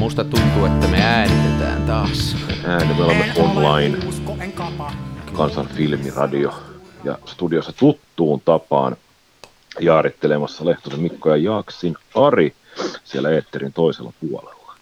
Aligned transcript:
Musta 0.00 0.24
tuntuu, 0.24 0.64
että 0.64 0.88
me 0.88 1.02
äänitetään 1.02 1.82
taas. 1.82 2.36
Ääni, 2.64 2.94
me 2.94 3.04
olemme 3.04 3.32
online. 3.36 3.98
Kansan 5.32 5.68
filmiradio. 5.68 6.62
Ja 7.04 7.18
studiossa 7.26 7.72
tuttuun 7.72 8.40
tapaan 8.40 8.96
jaarittelemassa 9.80 10.64
Lehtosen 10.64 11.00
Mikko 11.00 11.30
ja 11.30 11.36
Jaaksin 11.36 11.96
Ari 12.14 12.54
siellä 13.04 13.30
Eetterin 13.30 13.72
toisella 13.72 14.12
puolella. 14.20 14.74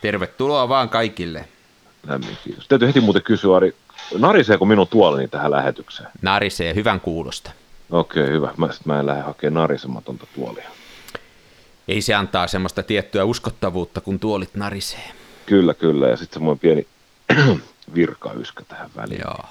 Tervetuloa 0.00 0.68
vaan 0.68 0.88
kaikille. 0.88 1.48
Lämmin 2.06 2.36
kiitos. 2.44 2.68
Täytyy 2.68 2.88
heti 2.88 3.00
muuten 3.00 3.22
kysyä, 3.22 3.56
Ari, 3.56 3.74
nariseeko 4.18 4.64
minun 4.64 4.88
tuoleni 4.88 5.28
tähän 5.28 5.50
lähetykseen? 5.50 6.08
Narisee, 6.22 6.74
hyvän 6.74 7.00
kuulosta. 7.00 7.50
Okei, 7.90 8.22
okay, 8.22 8.34
hyvä. 8.34 8.50
Mä, 8.56 8.68
mä 8.84 9.00
en 9.00 9.06
lähde 9.06 9.22
hakemaan 9.22 9.62
narisematonta 9.62 10.26
tuolia. 10.34 10.68
Ei 11.88 12.02
se 12.02 12.14
antaa 12.14 12.46
semmoista 12.46 12.82
tiettyä 12.82 13.24
uskottavuutta, 13.24 14.00
kun 14.00 14.18
tuolit 14.18 14.54
narisee. 14.54 15.12
Kyllä, 15.46 15.74
kyllä. 15.74 16.08
Ja 16.08 16.16
sitten 16.16 16.34
semmoinen 16.34 16.58
pieni 16.58 16.86
virkayskä 17.94 18.64
tähän 18.68 18.90
väliin. 18.96 19.20
Joo. 19.24 19.44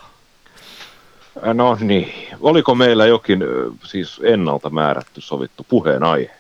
No 1.54 1.78
niin. 1.80 2.14
Oliko 2.42 2.76
meillä 2.76 3.06
jokin 3.06 3.44
siis 3.84 4.22
ennalta 4.24 4.70
määrätty 4.70 5.22
sovittu 5.22 5.66
puheenaihe? 5.70 6.32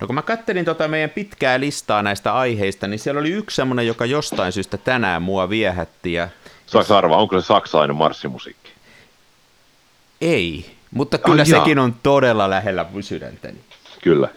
No 0.00 0.06
kun 0.06 0.14
mä 0.14 0.22
kattelin 0.22 0.64
tota 0.64 0.88
meidän 0.88 1.10
pitkää 1.10 1.60
listaa 1.60 2.02
näistä 2.02 2.34
aiheista, 2.34 2.86
niin 2.86 2.98
siellä 2.98 3.20
oli 3.20 3.30
yksi 3.30 3.56
semmoinen, 3.56 3.86
joka 3.86 4.06
jostain 4.06 4.52
syystä 4.52 4.76
tänään 4.76 5.22
mua 5.22 5.48
viehätti. 5.48 6.12
Ja... 6.12 6.28
Saanko 6.66 6.96
arvaa, 6.96 7.18
onko 7.18 7.40
se 7.40 7.46
saksalainen 7.46 7.96
marssimusiikki? 7.96 8.70
Ei, 10.20 10.70
mutta 10.90 11.18
kyllä 11.18 11.42
oh, 11.42 11.48
sekin 11.48 11.78
on 11.78 11.94
todella 12.02 12.50
lähellä 12.50 12.86
sydäntäni. 13.00 13.58
Kyllä. 14.02 14.28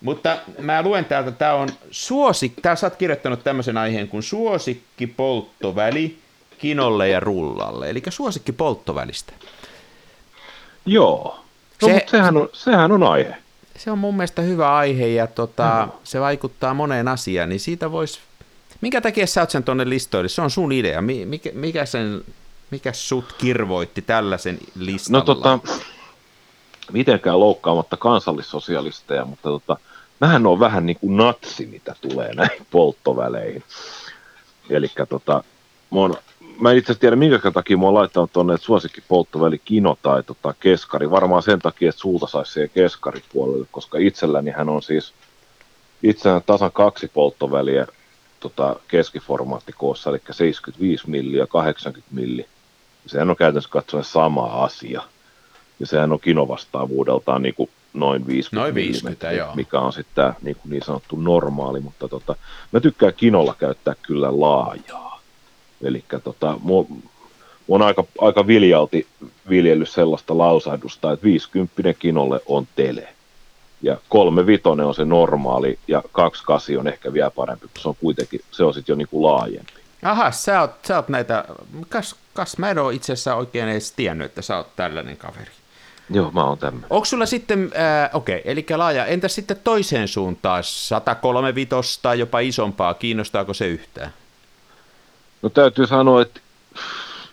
Mutta 0.00 0.36
mä 0.58 0.82
luen 0.82 1.04
täältä, 1.04 1.30
tämä 1.30 1.54
on 1.54 1.68
suosik, 1.90 2.52
tää 2.62 2.76
sä 2.76 2.86
oot 2.86 2.96
kirjoittanut 2.96 3.44
tämmöisen 3.44 3.76
aiheen 3.76 4.08
kuin 4.08 4.22
suosikki 4.22 5.06
polttoväli 5.06 6.18
kinolle 6.58 7.08
ja 7.08 7.20
rullalle, 7.20 7.90
eli 7.90 8.02
suosikki 8.08 8.52
polttovälistä. 8.52 9.32
Joo, 10.86 11.40
no, 11.82 11.88
se, 11.88 11.94
mutta 11.94 12.10
sehän 12.10 12.36
on, 12.36 12.48
sehän 12.52 12.92
on 12.92 13.02
aihe. 13.02 13.36
Se 13.76 13.90
on 13.90 13.98
mun 13.98 14.16
mielestä 14.16 14.42
hyvä 14.42 14.76
aihe 14.76 15.06
ja 15.06 15.26
tota, 15.26 15.86
no. 15.86 16.00
se 16.04 16.20
vaikuttaa 16.20 16.74
moneen 16.74 17.08
asiaan, 17.08 17.48
niin 17.48 17.60
siitä 17.60 17.92
voisi... 17.92 18.20
Minkä 18.80 19.00
takia 19.00 19.26
sä 19.26 19.40
oot 19.40 19.50
sen 19.50 19.64
tuonne 19.64 19.88
listoille? 19.88 20.28
Se 20.28 20.42
on 20.42 20.50
sun 20.50 20.72
idea. 20.72 21.02
Mikä, 21.02 21.50
mikä, 21.52 21.86
sen, 21.86 22.24
mikä 22.70 22.92
sut 22.92 23.32
kirvoitti 23.38 24.02
tällaisen 24.02 24.58
listalla? 24.74 25.18
No 25.18 25.24
tota, 25.24 25.58
mitenkään 26.92 27.40
loukkaamatta 27.40 27.96
kansallissosialisteja, 27.96 29.24
mutta 29.24 29.48
tota, 29.48 29.76
mähän 30.20 30.46
on 30.46 30.60
vähän 30.60 30.86
niin 30.86 30.96
kuin 31.00 31.16
natsi, 31.16 31.66
mitä 31.66 31.94
tulee 32.00 32.34
näihin 32.34 32.66
polttoväleihin. 32.70 33.62
Eli 34.70 34.88
tota, 35.08 35.44
mä, 35.90 36.14
mä 36.60 36.70
en 36.70 36.76
itse 36.78 36.94
tiedä, 36.94 37.16
minkä 37.16 37.50
takia 37.50 37.76
mä 37.76 37.84
oon 37.84 37.94
laittanut 37.94 38.32
tuonne 38.32 38.58
suosikki 38.58 39.00
polttoväli 39.08 39.60
kino 39.64 39.98
tai 40.02 40.22
tota, 40.22 40.54
keskari. 40.60 41.10
Varmaan 41.10 41.42
sen 41.42 41.58
takia, 41.58 41.88
että 41.88 42.00
sulta 42.00 42.26
saisi 42.26 42.52
siihen 42.52 42.70
keskaripuolelle, 42.74 43.66
koska 43.70 43.98
itselläni 43.98 44.50
hän 44.50 44.68
on 44.68 44.82
siis 44.82 45.12
itseään 46.02 46.42
tasan 46.46 46.72
kaksi 46.72 47.10
polttoväliä 47.14 47.86
tota, 48.40 48.76
keskiformaattikoossa, 48.88 50.10
eli 50.10 50.20
75 50.30 51.10
milliä 51.10 51.42
ja 51.42 51.46
80 51.46 52.14
milliä. 52.14 52.48
Sehän 53.06 53.30
on 53.30 53.36
käytännössä 53.36 53.70
katsoen 53.70 54.04
sama 54.04 54.44
asia. 54.44 55.02
Ja 55.80 55.86
sehän 55.86 56.12
on 56.12 56.20
kinovastaavuudeltaan 56.20 57.42
niin 57.42 57.54
kuin 57.54 57.70
noin 57.92 58.26
50, 58.26 58.62
noin 58.62 58.74
50 58.74 59.32
joo. 59.32 59.54
mikä 59.54 59.80
on 59.80 59.92
sitten 59.92 60.14
tämä 60.14 60.34
niin, 60.42 60.56
niin 60.64 60.82
sanottu 60.82 61.16
normaali, 61.16 61.80
mutta 61.80 62.08
tota, 62.08 62.36
mä 62.72 62.80
tykkään 62.80 63.14
kinolla 63.16 63.54
käyttää 63.58 63.94
kyllä 64.02 64.40
laajaa. 64.40 65.20
Eli 65.82 66.04
tota, 66.24 66.58
mua, 66.62 66.86
on 67.68 67.82
aika, 67.82 68.04
aika 68.20 68.46
viljalti 68.46 69.06
viljellyt 69.48 69.88
sellaista 69.88 70.38
lausahdusta, 70.38 71.12
että 71.12 71.24
50 71.24 71.94
kinolle 71.98 72.40
on 72.46 72.68
tele. 72.76 73.08
Ja 73.82 73.96
kolme 74.08 74.46
vitonen 74.46 74.86
on 74.86 74.94
se 74.94 75.04
normaali 75.04 75.78
ja 75.88 76.02
kaksi 76.12 76.44
kasi 76.44 76.76
on 76.76 76.88
ehkä 76.88 77.12
vielä 77.12 77.30
parempi, 77.30 77.66
se 77.78 77.88
on 77.88 77.96
kuitenkin, 78.00 78.40
se 78.50 78.64
on 78.64 78.74
sitten 78.74 78.92
jo 78.92 78.96
niinku 78.96 79.22
laajempi. 79.22 79.72
Aha, 80.02 80.30
sä 80.30 80.60
oot, 80.60 80.70
sä 80.86 80.96
oot 80.96 81.08
näitä, 81.08 81.44
kas, 81.88 82.16
kas 82.34 82.58
mä 82.58 82.70
en 82.70 82.78
ole 82.78 82.94
itse 82.94 83.12
asiassa 83.12 83.34
oikein 83.34 83.68
edes 83.68 83.92
tiennyt, 83.92 84.24
että 84.24 84.42
sä 84.42 84.56
oot 84.56 84.76
tällainen 84.76 85.16
kaveri. 85.16 85.50
Joo, 86.10 86.30
mä 86.30 86.44
oon 86.44 86.58
tämmöinen. 86.58 86.86
Onko 86.90 87.04
sulla 87.04 87.26
sitten, 87.26 87.70
äh, 87.76 88.10
okei, 88.12 88.38
okay, 88.38 88.52
eli 88.52 88.66
laaja, 88.76 89.06
entä 89.06 89.28
sitten 89.28 89.56
toiseen 89.64 90.08
suuntaan, 90.08 90.64
103 90.64 91.54
vitosta, 91.54 92.14
jopa 92.14 92.38
isompaa, 92.38 92.94
kiinnostaako 92.94 93.54
se 93.54 93.66
yhtään? 93.66 94.12
No 95.42 95.48
täytyy 95.48 95.86
sanoa, 95.86 96.22
että 96.22 96.40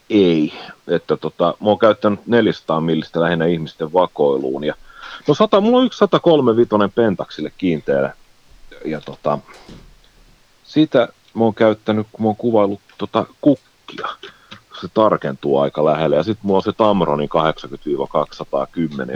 ei, 0.09 0.53
että 0.87 1.17
tota, 1.17 1.45
mä 1.45 1.69
oon 1.69 1.79
käyttänyt 1.79 2.27
400 2.27 2.81
millistä 2.81 3.21
lähinnä 3.21 3.45
ihmisten 3.45 3.93
vakoiluun, 3.93 4.63
ja 4.63 4.73
no 5.27 5.33
100, 5.33 5.61
mulla 5.61 5.77
on 5.77 5.85
yksi 5.85 5.97
103 5.97 6.55
vitonen 6.55 6.91
pentaksille 6.91 7.51
kiinteänä, 7.57 8.13
ja 8.85 9.01
tota, 9.01 9.39
sitä 10.63 11.07
mä 11.33 11.43
oon 11.43 11.55
käyttänyt, 11.55 12.07
kun 12.11 12.21
mä 12.21 12.27
oon 12.27 12.35
kuvaillut 12.35 12.81
tota 12.97 13.25
kukkia, 13.41 14.07
se 14.81 14.87
tarkentuu 14.93 15.59
aika 15.59 15.85
lähelle. 15.85 16.15
Ja 16.15 16.23
sitten 16.23 16.47
mulla 16.47 16.57
on 16.57 16.63
se 16.63 16.73
Tamronin 16.73 17.29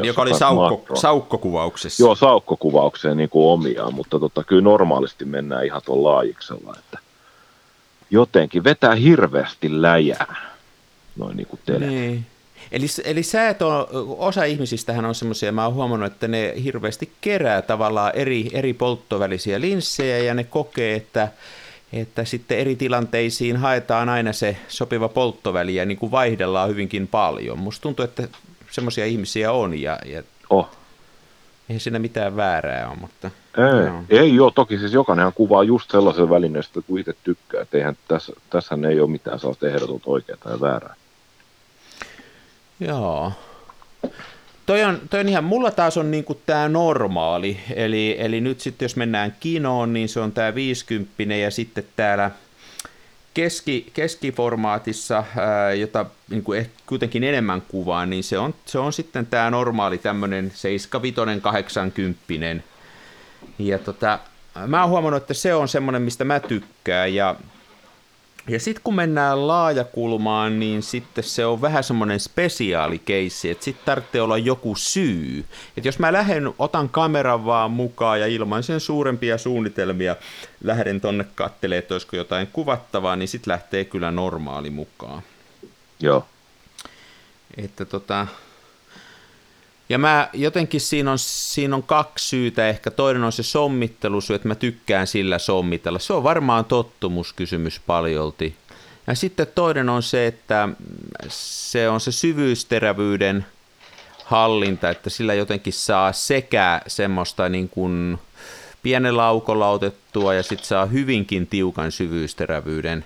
80-210. 0.01 0.05
Joka 0.05 0.21
oli 0.21 0.33
saukko, 0.33 0.95
saukkokuvauksessa. 0.95 2.03
Joo, 2.03 2.15
saukkokuvaukseen 2.15 3.17
niin 3.17 3.29
kuin 3.29 3.47
omiaan, 3.47 3.93
mutta 3.93 4.19
tota, 4.19 4.43
kyllä 4.43 4.61
normaalisti 4.61 5.25
mennään 5.25 5.65
ihan 5.65 5.81
tuon 5.85 6.03
laajiksella. 6.03 6.75
Että 6.79 6.99
jotenkin 8.11 8.63
vetää 8.63 8.95
hirveästi 8.95 9.81
läjää, 9.81 10.35
noin 11.15 11.37
niin 11.37 11.47
kuin 11.47 11.59
Niin. 11.79 12.25
Eli, 12.71 12.85
eli 13.03 13.23
sä 13.23 13.49
et 13.49 13.61
ole, 13.61 13.87
osa 14.17 14.43
ihmisistähän 14.43 15.05
on 15.05 15.15
semmoisia, 15.15 15.51
mä 15.51 15.65
oon 15.65 15.73
huomannut, 15.73 16.11
että 16.11 16.27
ne 16.27 16.53
hirveästi 16.63 17.11
kerää 17.21 17.61
tavallaan 17.61 18.11
eri, 18.15 18.49
eri 18.53 18.73
polttovälisiä 18.73 19.61
linssejä 19.61 20.17
ja 20.17 20.33
ne 20.33 20.43
kokee, 20.43 20.95
että 20.95 21.27
että 21.93 22.25
sitten 22.25 22.57
eri 22.57 22.75
tilanteisiin 22.75 23.57
haetaan 23.57 24.09
aina 24.09 24.33
se 24.33 24.57
sopiva 24.67 25.09
polttoväli 25.09 25.75
ja 25.75 25.85
niin 25.85 25.97
kuin 25.97 26.11
vaihdellaan 26.11 26.69
hyvinkin 26.69 27.07
paljon. 27.07 27.59
Musta 27.59 27.81
tuntuu, 27.81 28.05
että 28.05 28.27
semmoisia 28.71 29.05
ihmisiä 29.05 29.51
on 29.51 29.81
ja, 29.81 29.99
ja 30.05 30.23
oh. 30.49 30.69
eihän 31.69 31.79
siinä 31.79 31.99
mitään 31.99 32.35
väärää 32.35 32.89
ole, 32.89 32.97
mutta... 33.01 33.31
Ei, 33.57 33.89
no. 33.89 34.03
ei 34.09 34.39
ole, 34.39 34.51
toki 34.55 34.77
siis 34.77 34.93
jokainen 34.93 35.33
kuvaa 35.33 35.63
just 35.63 35.91
sellaisen 35.91 36.29
välineestä, 36.29 36.81
kun 36.81 36.99
itse 36.99 37.15
tykkää, 37.23 37.61
että 37.61 37.77
eihän 37.77 37.97
tässä, 38.07 38.33
tässä 38.49 38.77
ei 38.89 38.99
ole 38.99 39.09
mitään 39.09 39.39
sellaista 39.39 39.67
ehdotonta 39.67 40.09
oikeaa 40.09 40.37
tai 40.37 40.59
väärää. 40.61 40.95
Joo 42.79 43.31
toi 44.65 44.83
on, 44.83 45.01
toi 45.09 45.19
on 45.19 45.29
ihan, 45.29 45.43
mulla 45.43 45.71
taas 45.71 45.97
on 45.97 46.11
niinku 46.11 46.41
tämä 46.45 46.69
normaali, 46.69 47.59
eli, 47.75 48.15
eli 48.19 48.41
nyt 48.41 48.61
sitten 48.61 48.85
jos 48.85 48.95
mennään 48.95 49.35
kinoon, 49.39 49.93
niin 49.93 50.09
se 50.09 50.19
on 50.19 50.31
tämä 50.31 50.55
50 50.55 51.23
ja 51.23 51.51
sitten 51.51 51.83
täällä 51.95 52.31
keski, 53.33 53.91
keskiformaatissa, 53.93 55.23
ää, 55.37 55.73
jota 55.73 56.05
niin 56.29 56.43
kuin 56.43 56.59
ehkä 56.59 56.73
kuitenkin 56.85 57.23
enemmän 57.23 57.61
kuvaa, 57.61 58.05
niin 58.05 58.23
se 58.23 58.37
on, 58.37 58.53
se 58.65 58.79
on 58.79 58.93
sitten 58.93 59.25
tämä 59.25 59.51
normaali 59.51 59.97
tämmöinen 59.97 60.51
75 60.55 61.41
80 61.41 62.19
ja 63.59 63.79
tota, 63.79 64.19
mä 64.67 64.81
oon 64.81 64.89
huomannut, 64.89 65.21
että 65.21 65.33
se 65.33 65.53
on 65.53 65.67
semmoinen, 65.67 66.01
mistä 66.01 66.23
mä 66.23 66.39
tykkään, 66.39 67.13
ja 67.13 67.35
ja 68.47 68.59
sitten 68.59 68.83
kun 68.83 68.95
mennään 68.95 69.47
laajakulmaan, 69.47 70.59
niin 70.59 70.83
sitten 70.83 71.23
se 71.23 71.45
on 71.45 71.61
vähän 71.61 71.83
semmoinen 71.83 72.19
spesiaalikeissi, 72.19 73.49
että 73.49 73.63
sitten 73.63 73.85
tarvitsee 73.85 74.21
olla 74.21 74.37
joku 74.37 74.75
syy. 74.75 75.45
Että 75.77 75.87
jos 75.87 75.99
mä 75.99 76.13
lähden, 76.13 76.53
otan 76.59 76.89
kameran 76.89 77.45
vaan 77.45 77.71
mukaan 77.71 78.19
ja 78.19 78.27
ilman 78.27 78.63
sen 78.63 78.79
suurempia 78.79 79.37
suunnitelmia 79.37 80.15
lähden 80.63 81.01
tonne 81.01 81.25
kattelemaan, 81.35 81.79
että 81.79 81.93
olisiko 81.93 82.15
jotain 82.15 82.47
kuvattavaa, 82.53 83.15
niin 83.15 83.27
sitten 83.27 83.51
lähtee 83.51 83.85
kyllä 83.85 84.11
normaali 84.11 84.69
mukaan. 84.69 85.23
Joo. 85.99 86.25
Että 87.57 87.85
tota, 87.85 88.27
ja 89.91 89.97
mä 89.97 90.29
jotenkin 90.33 90.81
siinä 90.81 91.11
on, 91.11 91.19
siinä 91.19 91.75
on 91.75 91.83
kaksi 91.83 92.27
syytä 92.27 92.69
ehkä. 92.69 92.91
Toinen 92.91 93.23
on 93.23 93.31
se 93.31 93.43
sommittelusyy, 93.43 94.35
että 94.35 94.47
mä 94.47 94.55
tykkään 94.55 95.07
sillä 95.07 95.39
sommitella. 95.39 95.99
Se 95.99 96.13
on 96.13 96.23
varmaan 96.23 96.65
tottumuskysymys 96.65 97.81
paljolti. 97.87 98.55
Ja 99.07 99.15
sitten 99.15 99.47
toinen 99.55 99.89
on 99.89 100.03
se, 100.03 100.27
että 100.27 100.69
se 101.27 101.89
on 101.89 101.99
se 101.99 102.11
syvyysterävyyden 102.11 103.45
hallinta, 104.23 104.89
että 104.89 105.09
sillä 105.09 105.33
jotenkin 105.33 105.73
saa 105.73 106.13
sekä 106.13 106.81
semmoista 106.87 107.49
niin 107.49 107.69
kuin 107.69 108.17
pienellä 108.83 109.25
aukolla 109.25 109.69
otettua 109.69 110.33
ja 110.33 110.43
sitten 110.43 110.67
saa 110.67 110.85
hyvinkin 110.85 111.47
tiukan 111.47 111.91
syvyysterävyyden. 111.91 113.05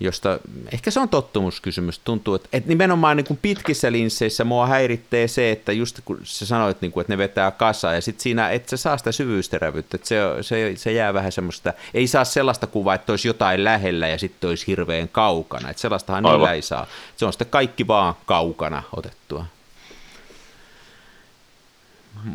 Josta 0.00 0.38
ehkä 0.72 0.90
se 0.90 1.00
on 1.00 1.08
tottumuskysymys. 1.08 1.98
Tuntuu, 1.98 2.34
että, 2.34 2.48
että 2.52 2.68
nimenomaan 2.68 3.16
niin 3.16 3.24
kuin 3.24 3.38
pitkissä 3.42 3.92
linsseissä 3.92 4.44
mua 4.44 4.66
häiritsee 4.66 5.28
se, 5.28 5.50
että 5.50 5.72
just 5.72 6.00
kun 6.04 6.20
sä 6.22 6.46
sanoit, 6.46 6.80
niin 6.80 6.92
kuin, 6.92 7.00
että 7.00 7.12
ne 7.12 7.18
vetää 7.18 7.50
kasaan 7.50 7.94
ja 7.94 8.00
sitten 8.00 8.22
siinä, 8.22 8.50
että 8.50 8.70
se 8.70 8.76
saa 8.76 8.98
sitä 8.98 9.12
syvyysterävyyttä, 9.12 9.96
että 9.96 10.08
se, 10.08 10.16
se, 10.40 10.72
se 10.76 10.92
jää 10.92 11.14
vähän 11.14 11.32
semmoista, 11.32 11.72
ei 11.94 12.06
saa 12.06 12.24
sellaista 12.24 12.66
kuvaa, 12.66 12.94
että 12.94 13.12
olisi 13.12 13.28
jotain 13.28 13.64
lähellä 13.64 14.08
ja 14.08 14.18
sitten 14.18 14.50
olisi 14.50 14.66
hirveän 14.66 15.08
kaukana, 15.08 15.70
että 15.70 15.80
sellaistahan 15.80 16.26
Aivan. 16.26 16.38
niillä 16.38 16.52
ei 16.52 16.62
saa. 16.62 16.86
Se 17.16 17.24
on 17.26 17.32
sitten 17.32 17.48
kaikki 17.50 17.86
vaan 17.86 18.14
kaukana 18.26 18.82
otettua. 18.96 19.46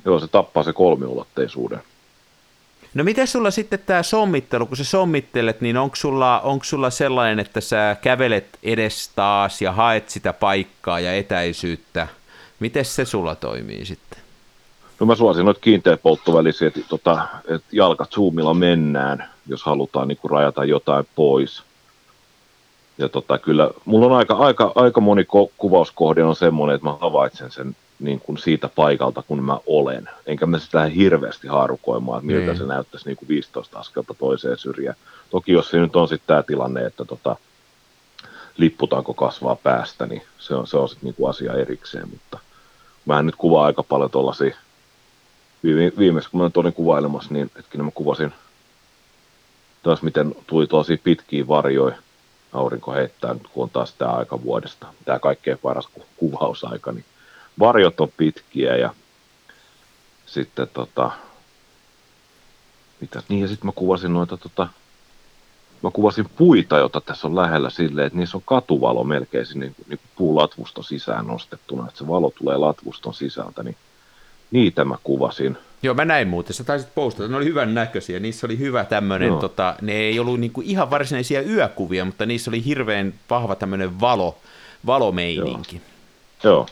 Joo, 0.05 0.19
se 0.19 0.27
tappaa 0.27 0.63
se 0.63 0.73
kolmiulotteisuuden. 0.73 1.81
No 2.93 3.03
miten 3.03 3.27
sulla 3.27 3.51
sitten 3.51 3.79
tämä 3.85 4.03
sommittelu, 4.03 4.65
kun 4.65 4.77
sä 4.77 4.83
sommittelet, 4.83 5.61
niin 5.61 5.77
onko 5.77 5.95
sulla, 5.95 6.39
onko 6.39 6.65
sulla 6.65 6.89
sellainen, 6.89 7.39
että 7.39 7.61
sä 7.61 7.95
kävelet 8.01 8.59
edes 8.63 9.09
taas 9.15 9.61
ja 9.61 9.71
haet 9.71 10.09
sitä 10.09 10.33
paikkaa 10.33 10.99
ja 10.99 11.13
etäisyyttä? 11.13 12.07
Miten 12.59 12.85
se 12.85 13.05
sulla 13.05 13.35
toimii 13.35 13.85
sitten? 13.85 14.19
No 14.99 15.05
mä 15.05 15.15
suosin 15.15 15.45
noita 15.45 15.61
kiinteäpolttovälisiä, 15.61 16.67
että, 16.67 16.79
tota, 16.89 17.27
että 17.47 17.67
jalkat 17.71 18.11
zoomilla 18.11 18.53
mennään, 18.53 19.29
jos 19.47 19.63
halutaan 19.63 20.07
niin 20.07 20.17
kuin 20.17 20.31
rajata 20.31 20.65
jotain 20.65 21.07
pois. 21.15 21.63
Ja 22.97 23.09
tota, 23.09 23.37
kyllä, 23.37 23.69
mulla 23.85 24.05
on 24.05 24.13
aika, 24.13 24.33
aika, 24.33 24.71
aika 24.75 25.01
moni 25.01 25.25
kuvauskohde 25.57 26.23
on 26.23 26.35
semmoinen, 26.35 26.75
että 26.75 26.87
mä 26.87 26.95
havaitsen 27.01 27.51
sen 27.51 27.75
niin 27.99 28.19
kuin 28.19 28.37
siitä 28.37 28.69
paikalta, 28.75 29.21
kun 29.21 29.43
mä 29.43 29.57
olen. 29.65 30.09
Enkä 30.25 30.45
mä 30.45 30.59
sitä 30.59 30.85
hirveästi 30.85 31.47
haarukoimaan, 31.47 32.17
että 32.19 32.27
miltä 32.27 32.45
niin. 32.45 32.57
se 32.57 32.63
näyttäisi 32.63 33.05
niin 33.05 33.17
kuin 33.17 33.29
15 33.29 33.79
askelta 33.79 34.13
toiseen 34.13 34.57
syrjään. 34.57 34.97
Toki 35.29 35.51
jos 35.51 35.69
se 35.69 35.77
nyt 35.79 35.95
on 35.95 36.07
sitten 36.07 36.27
tämä 36.27 36.43
tilanne, 36.43 36.85
että 36.85 37.05
tota, 37.05 37.35
lipputaanko 38.57 39.13
kasvaa 39.13 39.55
päästä, 39.55 40.05
niin 40.05 40.21
se 40.39 40.55
on, 40.55 40.67
se 40.67 40.77
on 40.77 40.89
sitten 40.89 41.13
niin 41.19 41.29
asia 41.29 41.53
erikseen, 41.53 42.09
mutta 42.09 42.39
mä 43.05 43.21
nyt 43.21 43.35
kuvaa 43.35 43.65
aika 43.65 43.83
paljon 43.83 44.11
tuollaisia, 44.11 44.55
viime, 45.63 45.91
viimeksi 45.97 46.29
kun 46.29 46.41
mä 46.41 46.49
olin 46.55 46.73
kuvailemassa, 46.73 47.33
niin 47.33 47.51
hetkinen 47.57 47.85
mä 47.85 47.91
kuvasin 47.91 48.33
taas 49.83 50.01
miten 50.01 50.35
tuli 50.47 50.67
tosi 50.67 50.97
pitkiä 50.97 51.47
varjoja, 51.47 51.95
aurinko 52.53 52.91
heittää 52.91 53.33
nyt 53.33 53.47
kun 53.47 53.63
on 53.63 53.69
taas 53.69 53.93
tämä 53.93 54.11
aika 54.11 54.43
vuodesta, 54.43 54.87
tämä 55.05 55.19
kaikkein 55.19 55.57
paras 55.57 55.89
kuvausaika, 56.17 56.91
niin 56.91 57.05
varjot 57.59 58.01
on 58.01 58.11
pitkiä 58.17 58.75
ja 58.75 58.93
sitten 60.25 60.67
tota, 60.73 61.11
mitä, 63.01 63.23
niin 63.29 63.41
ja 63.41 63.47
sitten 63.47 63.65
mä 63.65 63.71
kuvasin 63.75 64.13
noita 64.13 64.37
tota, 64.37 64.67
mä 65.83 65.91
kuvasin 65.91 66.25
puita, 66.37 66.77
joita 66.77 67.01
tässä 67.01 67.27
on 67.27 67.35
lähellä 67.35 67.69
silleen, 67.69 68.07
että 68.07 68.19
niissä 68.19 68.37
on 68.37 68.43
katuvalo 68.45 69.03
melkein 69.03 69.45
niin, 69.53 69.75
niin 69.87 69.99
puulatvuston 70.15 70.83
sisään 70.83 71.27
nostettuna, 71.27 71.87
että 71.87 71.97
se 71.97 72.07
valo 72.07 72.33
tulee 72.37 72.57
latvuston 72.57 73.13
sisältä, 73.13 73.63
niin 73.63 73.75
niitä 74.51 74.85
mä 74.85 74.95
kuvasin. 75.03 75.57
Joo, 75.83 75.93
mä 75.93 76.05
näin 76.05 76.27
muuten, 76.27 76.53
sä 76.53 76.63
taisit 76.63 76.95
postata, 76.95 77.29
ne 77.29 77.37
oli 77.37 77.45
hyvän 77.45 77.73
näköisiä, 77.73 78.19
niissä 78.19 78.47
oli 78.47 78.59
hyvä 78.59 78.85
tämmöinen, 78.85 79.37
tota, 79.37 79.75
ne 79.81 79.93
ei 79.93 80.19
ollut 80.19 80.39
niinku 80.39 80.61
ihan 80.65 80.89
varsinaisia 80.89 81.41
yökuvia, 81.41 82.05
mutta 82.05 82.25
niissä 82.25 82.51
oli 82.51 82.65
hirveän 82.65 83.13
vahva 83.29 83.55
tämmöinen 83.55 83.99
valo, 83.99 84.37
valomeininki. 84.85 85.81
Joo. 86.43 86.53
Joo. 86.53 86.67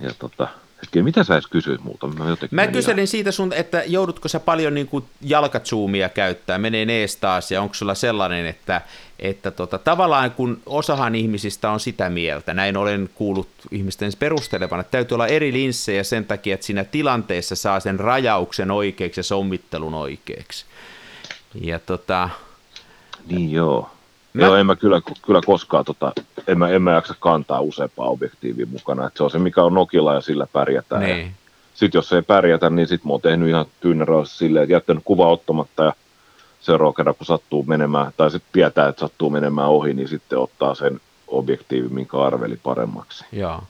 Ja 0.00 0.10
tota, 0.18 0.48
Hetken, 0.82 1.04
mitä 1.04 1.24
sä 1.24 1.34
edes 1.34 1.46
kysyit 1.46 1.80
multa? 1.80 2.06
Mä, 2.06 2.24
mä 2.50 2.66
kyselin 2.66 2.98
ihan... 2.98 3.06
siitä 3.06 3.32
sun, 3.32 3.52
että 3.52 3.82
joudutko 3.86 4.28
sä 4.28 4.40
paljon 4.40 4.74
niin 4.74 4.86
kuin 4.86 5.04
jalkatsuumia 5.20 6.08
käyttää, 6.08 6.58
menee 6.58 7.00
ees 7.00 7.16
taas, 7.16 7.50
ja 7.50 7.62
onko 7.62 7.74
sulla 7.74 7.94
sellainen, 7.94 8.46
että, 8.46 8.80
että 9.18 9.50
tota, 9.50 9.78
tavallaan 9.78 10.30
kun 10.30 10.62
osahan 10.66 11.14
ihmisistä 11.14 11.70
on 11.70 11.80
sitä 11.80 12.10
mieltä, 12.10 12.54
näin 12.54 12.76
olen 12.76 13.10
kuullut 13.14 13.48
ihmisten 13.70 14.12
perustelevan, 14.18 14.80
että 14.80 14.90
täytyy 14.90 15.14
olla 15.14 15.26
eri 15.26 15.52
linssejä 15.52 16.02
sen 16.02 16.24
takia, 16.24 16.54
että 16.54 16.66
siinä 16.66 16.84
tilanteessa 16.84 17.56
saa 17.56 17.80
sen 17.80 18.00
rajauksen 18.00 18.70
oikeaksi 18.70 19.20
ja 19.20 19.24
sommittelun 19.24 19.94
oikeaksi. 19.94 20.64
Ja 21.60 21.78
tota... 21.78 22.30
Niin 23.26 23.52
joo. 23.52 23.90
Mä... 24.32 24.44
Joo, 24.44 24.56
en 24.56 24.66
mä 24.66 24.76
kyllä, 24.76 25.00
kyllä 25.22 25.40
koskaan, 25.46 25.84
tota, 25.84 26.12
en, 26.48 26.58
mä, 26.58 26.68
en 26.68 26.82
mä 26.82 26.92
jaksa 26.92 27.14
kantaa 27.20 27.60
useampaa 27.60 28.08
objektiivia 28.08 28.66
mukana. 28.72 29.06
Et 29.06 29.16
se 29.16 29.24
on 29.24 29.30
se, 29.30 29.38
mikä 29.38 29.62
on 29.62 29.74
Nokilla 29.74 30.14
ja 30.14 30.20
sillä 30.20 30.46
pärjätään. 30.52 31.02
Niin. 31.02 31.32
Sitten 31.74 31.98
jos 31.98 32.12
ei 32.12 32.22
pärjätä, 32.22 32.70
niin 32.70 32.88
sitten 32.88 33.08
mä 33.08 33.12
oon 33.12 33.20
tehnyt 33.20 33.48
ihan 33.48 33.66
tyynärauhassa 33.80 34.38
silleen, 34.38 34.62
että 34.62 34.72
jättänyt 34.72 35.02
kuva 35.04 35.28
ottamatta 35.28 35.84
ja 35.84 35.92
seuraava 36.60 36.92
kerran, 36.92 37.14
kun 37.14 37.26
sattuu 37.26 37.64
menemään, 37.64 38.12
tai 38.16 38.30
sitten 38.30 38.52
tietää, 38.52 38.88
että 38.88 39.00
sattuu 39.00 39.30
menemään 39.30 39.68
ohi, 39.68 39.94
niin 39.94 40.08
sitten 40.08 40.38
ottaa 40.38 40.74
sen 40.74 41.00
objektiivi, 41.26 41.88
minkä 41.88 42.18
arveli 42.18 42.58
paremmaksi. 42.62 43.24
Joo. 43.32 43.62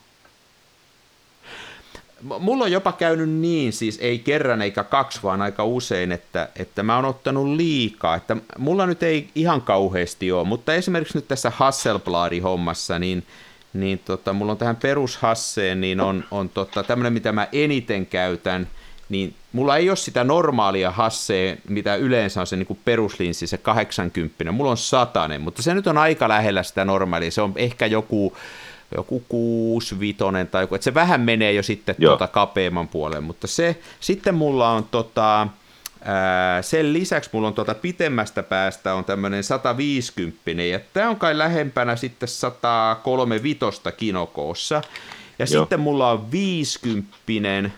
Mulla 2.23 2.65
on 2.65 2.73
jopa 2.73 2.93
käynyt 2.93 3.29
niin, 3.29 3.73
siis 3.73 3.99
ei 4.03 4.19
kerran 4.19 4.63
eikä 4.63 4.85
kaksi, 4.85 5.21
vaan 5.23 5.43
aika 5.43 5.65
usein, 5.65 6.13
että, 6.13 6.49
että 6.57 6.83
mä 6.83 6.97
oon 6.97 7.05
ottanut 7.05 7.49
liikaa. 7.49 8.15
Että 8.15 8.37
mulla 8.59 8.87
nyt 8.87 9.03
ei 9.03 9.29
ihan 9.35 9.63
kauheasti 9.63 10.33
ole, 10.33 10.47
mutta 10.49 10.75
esimerkiksi 10.75 11.19
nyt 11.19 11.29
tässä 11.29 11.53
Hasselbladi-hommassa, 11.57 12.99
niin, 12.99 13.27
niin 13.73 13.99
tota, 13.99 14.33
mulla 14.33 14.53
on 14.53 14.59
tähän 14.59 14.77
perushasseen, 14.77 15.81
niin 15.81 16.01
on, 16.01 16.25
on 16.31 16.49
tota, 16.49 16.83
tämmöinen, 16.83 17.13
mitä 17.13 17.33
mä 17.33 17.49
eniten 17.53 18.07
käytän, 18.07 18.69
niin 19.09 19.35
mulla 19.53 19.77
ei 19.77 19.91
ole 19.91 19.97
sitä 19.97 20.25
normaalia 20.25 20.91
hassea, 20.91 21.57
mitä 21.69 21.97
yleensä 21.97 22.41
on 22.41 22.47
se 22.47 22.57
niin 22.57 22.79
peruslinssi, 22.85 23.47
se 23.47 23.59
80. 23.59 24.53
Mulla 24.53 24.71
on 24.71 24.77
satanen, 24.77 25.41
mutta 25.41 25.63
se 25.63 25.75
nyt 25.75 25.87
on 25.87 25.99
aika 25.99 26.29
lähellä 26.29 26.63
sitä 26.63 26.85
normaalia. 26.85 27.31
Se 27.31 27.43
on 27.43 27.53
ehkä 27.57 27.87
joku 27.87 28.37
joku 28.97 29.23
kuusvitonen 29.29 30.49
tai 30.49 30.63
joku, 30.63 30.75
että 30.75 30.85
se 30.85 30.95
vähän 30.95 31.21
menee 31.21 31.53
jo 31.53 31.63
sitten 31.63 31.95
tuota 32.01 32.27
kapeamman 32.27 32.89
puolen, 32.89 33.25
mutta 33.25 33.47
se, 33.47 33.81
sitten 34.01 34.35
mulla 34.35 34.71
on 34.71 34.85
tota, 34.85 35.49
ää, 36.05 36.63
sen 36.63 36.93
lisäksi 36.93 37.31
mulla 37.33 37.49
on 37.49 37.55
tuota 37.55 37.75
pitemmästä 37.75 38.43
päästä 38.43 38.95
on 38.95 39.05
tämmöinen 39.05 39.45
150, 39.45 40.63
ja 40.63 40.81
tämä 40.93 41.09
on 41.11 41.17
kai 41.17 41.39
lähempänä 41.39 41.97
sitten 41.97 42.29
135 42.29 43.61
kinokoossa, 43.97 44.83
ja 45.39 45.47
Joo. 45.51 45.63
sitten 45.63 45.81
mulla 45.81 46.11
on 46.11 46.31
50 46.31 47.71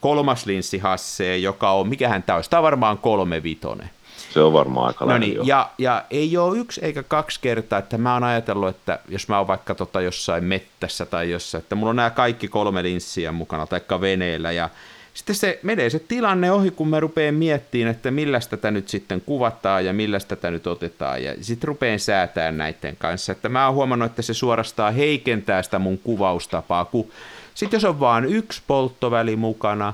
kolmas 0.00 0.46
linssi 0.46 0.78
Hasse, 0.78 1.38
joka 1.38 1.70
on, 1.70 1.88
mikähän 1.88 2.22
tämä 2.22 2.36
olisi, 2.36 2.50
tämä 2.50 2.58
on 2.58 2.64
varmaan 2.64 2.98
kolme 2.98 3.42
vitonen. 3.42 3.90
Se 4.32 4.40
on 4.40 4.52
varmaan 4.52 4.86
aika 4.86 5.04
no 5.04 5.18
niin, 5.18 5.46
ja, 5.46 5.70
ja 5.78 6.04
ei 6.10 6.36
ole 6.36 6.58
yksi 6.58 6.80
eikä 6.84 7.02
kaksi 7.02 7.38
kertaa, 7.42 7.78
että 7.78 7.98
mä 7.98 8.14
oon 8.14 8.24
ajatellut, 8.24 8.68
että 8.68 8.98
jos 9.08 9.28
mä 9.28 9.38
oon 9.38 9.46
vaikka 9.46 9.74
tota 9.74 10.00
jossain 10.00 10.44
mettässä 10.44 11.06
tai 11.06 11.30
jossain, 11.30 11.62
että 11.62 11.74
mulla 11.74 11.90
on 11.90 11.96
nämä 11.96 12.10
kaikki 12.10 12.48
kolme 12.48 12.82
linssiä 12.82 13.32
mukana, 13.32 13.66
taikka 13.66 14.00
veneellä, 14.00 14.52
ja 14.52 14.68
sitten 15.14 15.36
se 15.36 15.58
menee 15.62 15.90
se 15.90 15.98
tilanne 15.98 16.52
ohi, 16.52 16.70
kun 16.70 16.88
mä 16.88 17.00
rupeen 17.00 17.34
miettimään, 17.34 17.90
että 17.90 18.10
millä 18.10 18.40
tätä 18.50 18.70
nyt 18.70 18.88
sitten 18.88 19.20
kuvataan 19.20 19.84
ja 19.84 19.92
millä 19.92 20.20
tätä 20.20 20.50
nyt 20.50 20.66
otetaan, 20.66 21.24
ja 21.24 21.34
sitten 21.40 21.68
rupeen 21.68 22.00
säätää 22.00 22.52
näiden 22.52 22.96
kanssa, 22.96 23.32
että 23.32 23.48
mä 23.48 23.66
oon 23.66 23.74
huomannut, 23.74 24.10
että 24.10 24.22
se 24.22 24.34
suorastaan 24.34 24.94
heikentää 24.94 25.62
sitä 25.62 25.78
mun 25.78 25.98
kuvaustapaa, 25.98 26.84
kun 26.84 27.10
sitten 27.54 27.76
jos 27.76 27.84
on 27.84 28.00
vaan 28.00 28.24
yksi 28.24 28.62
polttoväli 28.66 29.36
mukana, 29.36 29.92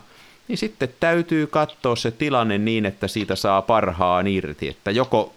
niin 0.48 0.58
sitten 0.58 0.88
täytyy 1.00 1.46
katsoa 1.46 1.96
se 1.96 2.10
tilanne 2.10 2.58
niin, 2.58 2.86
että 2.86 3.08
siitä 3.08 3.36
saa 3.36 3.62
parhaan 3.62 4.26
irti, 4.26 4.68
että 4.68 4.90
joko 4.90 5.34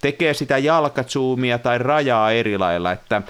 tekee 0.00 0.34
sitä 0.34 0.58
jalkatsuumia 0.58 1.58
tai 1.58 1.78
rajaa 1.78 2.32
eri 2.32 2.58
lailla, 2.58 2.92
että 2.92 3.22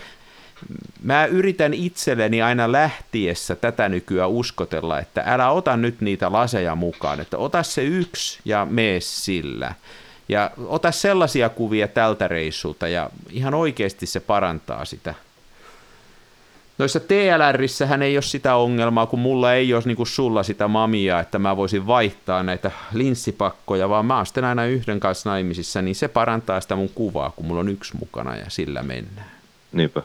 mä 1.03 1.27
yritän 1.27 1.75
itselleni 1.75 2.43
aina 2.43 2.73
lähtiessä 2.73 3.55
tätä 3.57 3.89
nykyään 3.89 4.31
uskotella, 4.31 4.99
että 4.99 5.23
älä 5.27 5.51
ota 5.51 5.77
nyt 5.77 6.01
niitä 6.01 6.33
laseja 6.33 6.75
mukaan, 6.75 7.21
että 7.21 7.39
ota 7.39 7.63
se 7.63 7.85
yksi 7.85 8.41
ja 8.45 8.67
mee 8.71 9.01
sillä. 9.01 9.75
Ja 10.29 10.51
ota 10.67 10.93
sellaisia 10.93 11.49
kuvia 11.49 11.89
tältä 11.89 12.29
reissulta 12.29 12.89
ja 12.89 13.11
ihan 13.31 13.55
oikeasti 13.55 14.07
se 14.07 14.21
parantaa 14.21 14.85
sitä 14.85 15.15
Noissa 16.79 17.01
TLRissähän 17.01 18.03
ei 18.03 18.17
ole 18.17 18.23
sitä 18.23 18.57
ongelmaa, 18.57 19.07
kun 19.07 19.19
mulla 19.19 19.55
ei 19.55 19.75
ole 19.75 19.83
niin 19.85 19.97
kuin 19.97 20.07
sulla 20.07 20.43
sitä 20.43 20.69
mamia, 20.69 21.21
että 21.21 21.39
mä 21.39 21.57
voisin 21.57 21.87
vaihtaa 21.87 22.43
näitä 22.43 22.71
linssipakkoja, 22.93 23.89
vaan 23.89 24.07
mä 24.07 24.17
oon 24.17 24.27
sitten 24.27 24.45
aina 24.45 24.65
yhden 24.65 25.01
kanssa 25.01 25.31
naimisissa, 25.31 25.83
niin 25.83 25.95
se 25.95 26.09
parantaa 26.09 26.61
sitä 26.61 26.77
mun 26.77 26.89
kuvaa, 26.89 27.31
kun 27.31 27.47
mulla 27.47 27.61
on 27.61 27.69
yksi 27.69 27.97
mukana 27.97 28.37
ja 28.37 28.45
sillä 28.49 28.83
mennään. 28.83 29.31
Niinpä. 29.73 30.03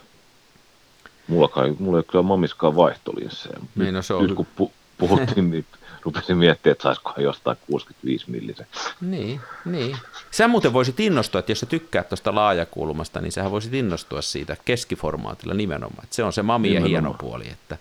Mulla, 1.28 1.48
kai, 1.48 1.76
mulla 1.80 1.98
ei 1.98 2.00
ole 2.00 2.04
kyllä 2.04 2.24
mamiskaan 2.24 2.76
vaihtolinssejä. 2.76 3.60
Niin, 3.76 3.94
no 3.94 4.02
se 4.02 4.14
on 4.14 4.24
nyt, 4.24 4.36
kun 4.36 4.48
pu- 4.62 4.72
puhuttiin, 4.98 5.52
niin 5.52 5.66
rupesin 6.04 6.38
miettimään, 6.38 6.72
että 6.72 6.84
saisikohan 6.84 7.24
jostain 7.24 7.58
65 7.68 8.32
millisen. 8.32 8.68
Niin, 9.02 9.42
niin. 9.66 9.98
Sä 10.32 10.48
muuten 10.48 10.74
voisit 10.74 11.00
innostua, 11.00 11.40
että 11.40 11.52
jos 11.52 11.60
sä 11.60 11.66
tykkäät 11.66 12.10
tuosta 12.10 12.36
laajakulmasta, 12.36 13.22
niin 13.22 13.32
sähän 13.32 13.52
voisit 13.52 13.74
innostua 13.74 14.22
siitä 14.22 14.58
keskiformaatilla 14.66 15.54
nimenomaan. 15.54 16.04
Että 16.04 16.16
se 16.16 16.24
on 16.24 16.34
se 16.34 16.42
mami 16.42 16.74
ja 16.74 16.82
hieno 16.82 17.16
puoli, 17.20 17.48
että 17.48 17.78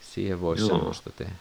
siihen 0.00 0.40
voisi 0.40 0.66
semmoista 0.66 1.10
tehdä. 1.16 1.32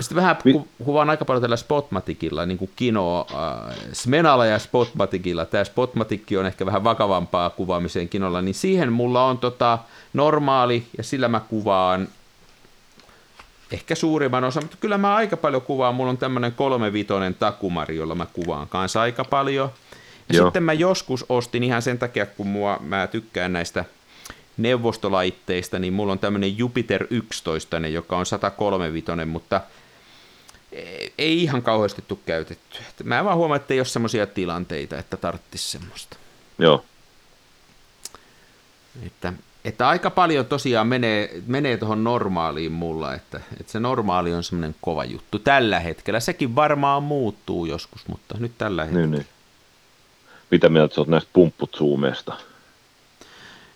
Sitten 0.00 0.16
vähän 0.16 0.36
ku, 0.52 0.68
kuvaan 0.84 1.10
aika 1.10 1.24
paljon 1.24 1.42
tällä 1.42 1.56
Spotmaticilla, 1.56 2.46
niin 2.46 2.58
kuin 2.58 2.70
Kino, 2.76 3.26
äh, 3.30 3.76
Smenalla 3.92 4.46
ja 4.46 4.58
Spotmaticilla. 4.58 5.44
Tämä 5.44 5.64
Spotmatikki 5.64 6.36
on 6.36 6.46
ehkä 6.46 6.66
vähän 6.66 6.84
vakavampaa 6.84 7.50
kuvaamiseen 7.50 8.08
Kinolla, 8.08 8.42
niin 8.42 8.54
siihen 8.54 8.92
mulla 8.92 9.24
on 9.24 9.38
tota 9.38 9.78
normaali, 10.12 10.86
ja 10.98 11.04
sillä 11.04 11.28
mä 11.28 11.40
kuvaan 11.40 12.08
ehkä 13.72 13.94
suurimman 13.94 14.44
osan, 14.44 14.62
mutta 14.62 14.76
kyllä 14.80 14.98
mä 14.98 15.14
aika 15.14 15.36
paljon 15.36 15.62
kuvaan. 15.62 15.94
Mulla 15.94 16.10
on 16.10 16.18
tämmöinen 16.18 16.52
kolmevitonen 16.52 17.34
takumari, 17.34 17.96
jolla 17.96 18.14
mä 18.14 18.26
kuvaan 18.32 18.68
kanssa 18.68 19.00
aika 19.00 19.24
paljon. 19.24 19.70
Ja 20.28 20.36
Joo. 20.36 20.46
sitten 20.46 20.62
mä 20.62 20.72
joskus 20.72 21.24
ostin 21.28 21.62
ihan 21.62 21.82
sen 21.82 21.98
takia, 21.98 22.26
kun 22.26 22.46
mua, 22.46 22.78
mä 22.80 23.06
tykkään 23.06 23.52
näistä 23.52 23.84
neuvostolaitteista, 24.56 25.78
niin 25.78 25.92
mulla 25.92 26.12
on 26.12 26.18
tämmöinen 26.18 26.58
Jupiter 26.58 27.06
11, 27.10 27.78
joka 27.78 28.16
on 28.16 28.26
135, 28.26 29.24
mutta 29.26 29.60
ei 31.18 31.42
ihan 31.42 31.62
kauheasti 31.62 32.04
tule 32.08 32.18
käytetty. 32.26 32.78
Mä 33.04 33.24
vaan 33.24 33.36
huomaan, 33.36 33.60
että 33.60 33.74
ei 33.74 33.80
ole 33.80 33.86
semmoisia 33.86 34.26
tilanteita, 34.26 34.98
että 34.98 35.16
tarttisi 35.16 35.70
semmoista. 35.70 36.16
Joo. 36.58 36.84
Että, 39.06 39.32
että 39.64 39.88
aika 39.88 40.10
paljon 40.10 40.46
tosiaan 40.46 40.86
menee, 40.86 41.42
menee 41.46 41.76
tuohon 41.76 42.04
normaaliin 42.04 42.72
mulla, 42.72 43.14
että, 43.14 43.40
että 43.60 43.72
se 43.72 43.80
normaali 43.80 44.34
on 44.34 44.44
semmoinen 44.44 44.74
kova 44.80 45.04
juttu 45.04 45.38
tällä 45.38 45.80
hetkellä. 45.80 46.20
Sekin 46.20 46.56
varmaan 46.56 47.02
muuttuu 47.02 47.66
joskus, 47.66 48.08
mutta 48.08 48.34
nyt 48.38 48.52
tällä 48.58 48.82
niin, 48.82 48.92
hetkellä. 48.92 49.16
Niin, 49.16 49.18
niin. 49.18 49.26
Mitä 50.50 50.68
mieltä 50.68 50.94
sä 50.94 51.00
oot 51.00 51.08
näistä 51.08 51.30
pumpputsuumeista? 51.32 52.36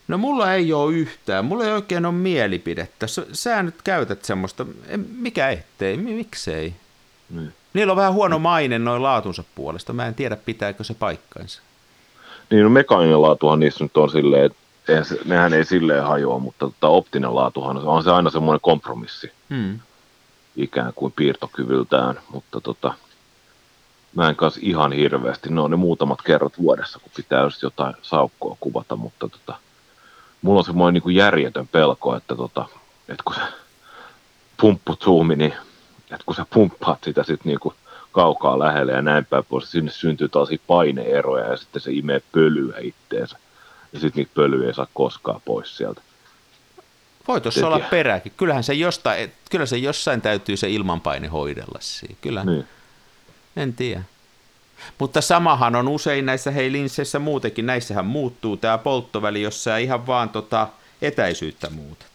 No 0.09 0.19
mulla 0.19 0.55
ei 0.55 0.73
ole 0.73 0.95
yhtään, 0.95 1.45
mulla 1.45 1.65
ei 1.65 1.73
oikein 1.73 2.07
ole 2.07 2.15
mielipidettä. 2.15 3.07
Sä 3.33 3.63
nyt 3.63 3.83
käytät 3.85 4.25
semmoista, 4.25 4.67
mikä 5.19 5.51
ettei, 5.51 5.97
miksei? 5.97 6.75
Niin. 7.31 7.55
Niillä 7.75 7.93
on 7.93 7.97
vähän 7.97 8.13
huono 8.13 8.39
maine 8.39 8.79
noin 8.79 9.03
laatunsa 9.03 9.45
puolesta, 9.55 9.93
mä 9.93 10.07
en 10.07 10.15
tiedä 10.15 10.37
pitääkö 10.37 10.85
se 10.85 10.95
paikkaansa. 10.95 11.63
Niin, 12.51 12.63
no 12.63 12.71
mekaaninen 12.71 13.23
laatuhan 13.23 13.61
niissä 13.61 13.85
nyt 13.85 13.97
on 13.97 14.11
silleen, 14.11 14.45
että 14.45 14.59
se, 15.03 15.19
nehän 15.25 15.55
ei 15.55 15.65
silleen 15.65 16.05
hajoa, 16.05 16.39
mutta 16.39 16.67
tota, 16.67 16.89
optinen 16.89 17.35
laatuhan 17.35 17.77
on 17.77 18.05
se 18.05 18.11
aina 18.11 18.31
semmoinen 18.31 18.61
kompromissi. 18.61 19.33
Hmm. 19.51 19.81
Ikään 20.57 20.93
kuin 20.95 21.13
piirtokyvyltään, 21.17 22.21
mutta 22.31 22.61
tota, 22.61 22.95
mä 24.15 24.29
en 24.29 24.37
kanssa 24.37 24.61
ihan 24.63 24.93
hirveästi, 24.93 25.51
ne 25.51 25.61
on 25.61 25.71
ne 25.71 25.77
muutamat 25.77 26.23
kerrat 26.23 26.59
vuodessa, 26.59 26.99
kun 26.99 27.13
pitää 27.17 27.43
just 27.43 27.63
jotain 27.63 27.95
saukkoa 28.03 28.57
kuvata, 28.61 28.97
mutta 28.97 29.29
tota, 29.29 29.59
mulla 30.43 30.59
on 30.59 30.65
semmoinen 30.65 30.95
niin 30.95 31.03
kuin 31.03 31.17
järjetön 31.17 31.69
pelko, 31.69 32.17
että, 32.17 32.37
tota, 32.37 32.65
että 33.09 33.23
kun 33.25 33.35
se 33.35 33.41
pumpputuumi, 34.61 35.37
niin 35.37 35.55
että 36.03 36.25
kun 36.27 36.35
sä 36.35 36.47
pumppaat 36.51 36.99
sitä 37.05 37.23
sitten 37.23 37.51
niin 37.51 37.61
kuin 37.61 37.75
kaukaa 38.13 38.59
lähelle 38.59 38.93
ja 38.93 39.03
näin 39.03 39.25
päin 39.25 39.45
pois, 39.45 39.71
sinne 39.71 39.91
syntyy 39.91 40.29
tällaisia 40.29 40.59
paineeroja 40.67 41.51
ja 41.51 41.57
sitten 41.57 41.83
se 41.83 41.93
imee 41.93 42.23
pölyä 42.33 42.79
itteensä. 42.81 43.39
Ja 43.93 44.01
sitten 44.01 44.21
niitä 44.21 44.33
pölyjä 44.35 44.67
ei 44.67 44.75
saa 44.75 44.87
koskaan 44.95 45.41
pois 45.45 45.77
sieltä. 45.77 46.01
Voi 47.29 47.41
tuossa 47.41 47.67
olla 47.67 47.81
peräkin. 47.81 48.33
Kyllähän 48.37 48.65
se, 48.65 48.75
jostain, 48.75 49.33
kyllä 49.51 49.67
se 49.67 49.77
jossain 49.77 50.21
täytyy 50.21 50.57
se 50.57 50.71
ilmanpaine 50.71 51.29
hoidella 51.29 51.79
siinä. 51.81 52.15
Kyllä. 52.21 52.45
Niin. 52.45 52.65
En 53.57 53.75
tiedä. 53.75 54.03
Mutta 54.99 55.21
samahan 55.21 55.77
on 55.77 55.89
usein 55.89 56.27
näissä 56.27 56.51
hei 56.51 56.73
linsseissä 56.73 57.19
muutenkin. 57.19 57.67
Näissähän 57.67 58.07
muuttuu 58.07 58.57
tämä 58.57 58.79
polttoväli, 58.79 59.43
jos 59.43 59.65
sä 59.65 59.79
ihan 59.79 60.07
vaan 60.07 60.29
tota 60.29 60.69
etäisyyttä 61.03 61.71
muutat. 61.71 62.09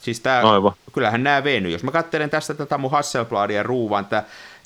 Siis 0.00 0.20
tää, 0.20 0.50
Aivan. 0.50 0.72
kyllähän 0.92 1.22
nämä 1.22 1.44
venyy. 1.44 1.72
Jos 1.72 1.82
mä 1.82 1.90
katselen 1.90 2.30
tästä 2.30 2.54
tätä 2.54 2.78
mun 2.78 2.90
Hasselbladia 2.90 3.62
ruuvan, 3.62 4.06
tämä 4.06 4.22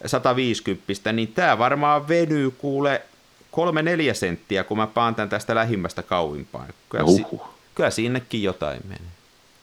150, 0.07 1.13
niin 1.13 1.29
tämä 1.29 1.59
varmaan 1.59 2.09
venyy 2.09 2.51
kuule 2.51 3.03
kolme 3.53 3.83
neljä 3.83 4.15
senttiä, 4.15 4.65
kun 4.65 4.77
mä 4.77 4.87
paan 4.87 5.15
tämän 5.15 5.29
tästä 5.29 5.55
lähimmästä 5.55 6.03
kauimpaan. 6.03 6.69
Kyllä, 6.89 7.07
si- 7.07 7.27
kyllä 7.75 7.91
sinnekin 7.91 8.43
jotain 8.43 8.81
menee. 8.85 9.13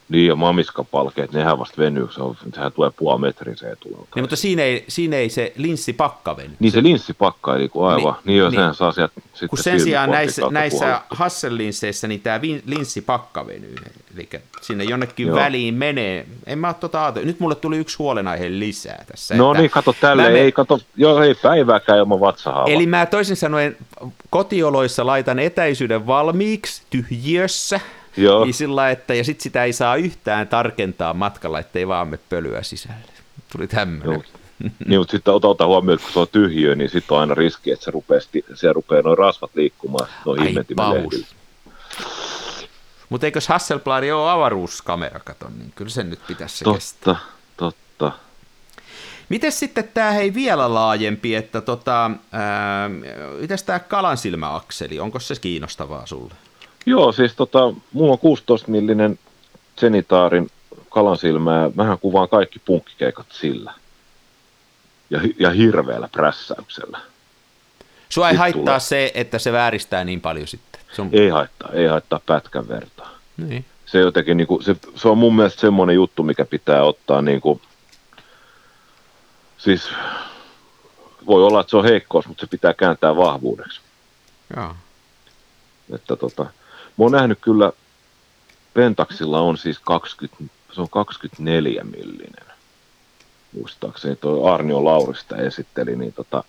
Niin, 0.09 0.27
ja 0.27 0.35
mamiskapalkeet, 0.35 1.31
nehän 1.31 1.59
vasta 1.59 1.77
venyy, 1.77 2.07
se 2.11 2.21
on, 2.21 2.37
sehän 2.55 2.71
tulee 2.71 2.91
puoli 2.97 3.21
metrin 3.21 3.57
se 3.57 3.71
etulo. 3.71 4.07
Niin, 4.15 4.23
mutta 4.23 4.35
siinä 4.35 4.63
ei, 4.63 4.85
siinä 4.87 5.15
ei 5.15 5.29
se 5.29 5.53
linssipakka 5.55 6.37
veny. 6.37 6.51
Niin 6.59 6.71
se 6.71 6.83
linssipakka, 6.83 7.55
eli 7.55 7.69
kun 7.69 7.87
aivan, 7.87 8.13
niin, 8.13 8.25
niin, 8.25 8.37
jo, 8.37 8.49
niin. 8.49 8.73
saa 8.73 8.91
sieltä 8.91 9.13
sitten 9.15 9.49
Kun 9.49 9.57
sen 9.57 9.79
sijaan 9.79 10.11
näissä, 10.11 10.41
näissä 10.51 11.01
Hassellinsseissä, 11.09 12.07
niin 12.07 12.21
tämä 12.21 12.39
linssipakka 12.65 13.47
venyy, 13.47 13.75
eli 14.15 14.29
sinne 14.61 14.83
jonnekin 14.83 15.27
Joo. 15.27 15.35
väliin 15.35 15.73
menee. 15.73 16.25
En 16.45 16.59
mä 16.59 16.67
ole 16.67 16.75
tota 16.79 17.03
ajatellut. 17.03 17.27
Nyt 17.27 17.39
mulle 17.39 17.55
tuli 17.55 17.77
yksi 17.77 17.97
huolenaihe 17.97 18.49
lisää 18.49 19.05
tässä. 19.07 19.35
No 19.35 19.53
niin, 19.53 19.69
kato 19.69 19.95
tälle, 20.01 20.29
me... 20.29 20.39
ei 20.39 20.51
kato, 20.51 20.79
joo, 20.95 21.23
ei 21.23 21.35
päivääkään 21.35 21.99
ilman 21.99 22.19
vatsahaavaa. 22.19 22.73
Eli 22.73 22.85
mä 22.85 23.05
toisin 23.05 23.35
sanoen 23.35 23.77
kotioloissa 24.29 25.05
laitan 25.05 25.39
etäisyyden 25.39 26.07
valmiiksi 26.07 26.81
tyhjiössä, 26.89 27.79
Joo. 28.17 28.45
Niin 28.45 28.53
sillä, 28.53 28.89
että, 28.89 29.13
ja 29.13 29.23
sitten 29.23 29.43
sitä 29.43 29.63
ei 29.63 29.73
saa 29.73 29.95
yhtään 29.95 30.47
tarkentaa 30.47 31.13
matkalla, 31.13 31.59
ettei 31.59 31.87
vaan 31.87 32.07
me 32.07 32.19
pölyä 32.29 32.63
sisälle. 32.63 33.11
Tuli 33.51 33.67
tämmöinen. 33.67 34.23
niin, 34.87 34.99
mutta 34.99 35.11
sitten 35.11 35.33
ota, 35.33 35.47
ota 35.47 35.65
huomioon, 35.65 35.95
että 35.95 36.03
kun 36.05 36.13
se 36.13 36.19
on 36.19 36.27
tyhjö, 36.31 36.75
niin 36.75 36.89
sitten 36.89 37.15
on 37.15 37.21
aina 37.21 37.35
riski, 37.35 37.71
että 37.71 37.85
se 37.85 37.91
rupeaa, 37.91 38.21
se 38.53 38.73
rupeaa 38.73 39.01
noin 39.01 39.17
rasvat 39.17 39.51
liikkumaan 39.55 40.07
noin 40.25 40.43
himmentimeen 40.43 41.09
Mutta 43.09 43.27
eikös 43.27 43.47
Hasselblad 43.47 44.09
ole 44.09 44.31
avaruuskamera, 44.31 45.19
katon, 45.19 45.59
niin 45.59 45.71
kyllä 45.75 45.91
sen 45.91 46.09
nyt 46.09 46.19
pitäisi 46.27 46.57
se 46.57 46.63
totta, 46.63 46.77
kestää. 46.77 47.15
Totta, 47.57 48.11
Miten 49.29 49.51
sitten 49.51 49.89
tämä 49.93 50.11
hei 50.11 50.33
vielä 50.33 50.73
laajempi, 50.73 51.35
että 51.35 51.61
tota, 51.61 52.11
mitäs 53.39 53.63
tämä 53.63 53.79
kalansilmäakseli, 53.79 54.99
onko 54.99 55.19
se 55.19 55.35
kiinnostavaa 55.41 56.05
sulle? 56.05 56.33
Joo, 56.85 57.11
siis 57.11 57.35
tota, 57.35 57.73
mulla 57.93 58.11
on 58.11 58.19
16 58.19 58.71
millinen 58.71 59.19
Zenitaarin 59.79 60.49
kalansilmää. 60.89 61.69
Mähän 61.75 61.99
kuvaan 61.99 62.29
kaikki 62.29 62.59
punkkikeikat 62.59 63.25
sillä. 63.29 63.73
Ja, 65.09 65.21
ja 65.39 65.49
hirveällä 65.49 66.09
prässäyksellä. 66.11 66.99
Sua 68.09 68.27
ei 68.27 68.31
Sitten 68.31 68.39
haittaa 68.39 68.63
tulee. 68.63 68.79
se, 68.79 69.11
että 69.13 69.39
se 69.39 69.51
vääristää 69.51 70.03
niin 70.03 70.21
paljon 70.21 70.47
sitten? 70.47 70.81
on... 70.97 71.09
Ei 71.11 71.29
haittaa, 71.29 71.69
ei 71.73 71.87
haittaa 71.87 72.21
pätkän 72.25 72.67
vertaa. 72.67 73.09
Niin. 73.37 73.65
Se, 73.85 73.99
jotenkin, 73.99 74.37
niin 74.37 74.47
kuin, 74.47 74.63
se, 74.63 74.75
se 74.95 75.07
on 75.07 75.17
mun 75.17 75.35
mielestä 75.35 75.61
semmoinen 75.61 75.95
juttu, 75.95 76.23
mikä 76.23 76.45
pitää 76.45 76.83
ottaa 76.83 77.21
niin 77.21 77.41
kuin, 77.41 77.61
siis 79.57 79.89
voi 81.25 81.43
olla, 81.43 81.61
että 81.61 81.71
se 81.71 81.77
on 81.77 81.83
heikkous, 81.83 82.27
mutta 82.27 82.41
se 82.41 82.47
pitää 82.47 82.73
kääntää 82.73 83.15
vahvuudeksi. 83.15 83.81
Joo. 84.55 84.75
Että 85.93 86.15
tota, 86.15 86.45
Mä 86.99 87.03
oon 87.05 87.11
nähnyt 87.11 87.39
kyllä, 87.41 87.71
Pentaxilla 88.73 89.41
on 89.41 89.57
siis 89.57 89.79
20, 89.79 90.43
se 90.71 90.81
on 90.81 90.89
24 90.89 91.83
millinen. 91.83 92.45
Muistaakseni 93.55 94.15
tuo 94.15 94.51
Arnio 94.51 94.85
Laurista 94.85 95.37
esitteli, 95.37 95.95
niin 95.95 96.13
tota, 96.13 96.43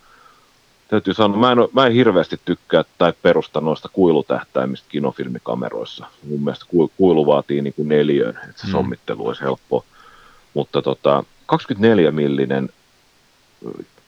täytyy 0.89 1.15
sanoa, 1.15 1.37
mä 1.37 1.53
en, 1.53 1.59
mä 1.73 1.87
en 1.87 1.93
hirveästi 1.93 2.41
tykkää 2.45 2.85
tai 2.99 3.13
perusta 3.23 3.61
noista 3.61 3.89
kuilutähtäimistä 3.89 4.87
kinofilmikameroissa. 4.89 6.07
Mun 6.29 6.45
mielestä 6.45 6.67
kuilu 6.97 7.27
vaatii 7.27 7.63
niin 7.63 7.75
kuin 7.75 7.89
neljön, 7.89 8.39
että 8.49 8.61
se 8.61 8.67
mm. 8.67 8.71
sommittelu 8.71 9.27
olisi 9.27 9.43
helppoa. 9.43 9.85
Mutta 10.55 10.83
tota, 10.83 11.25
24 11.47 12.11
millinen 12.11 12.69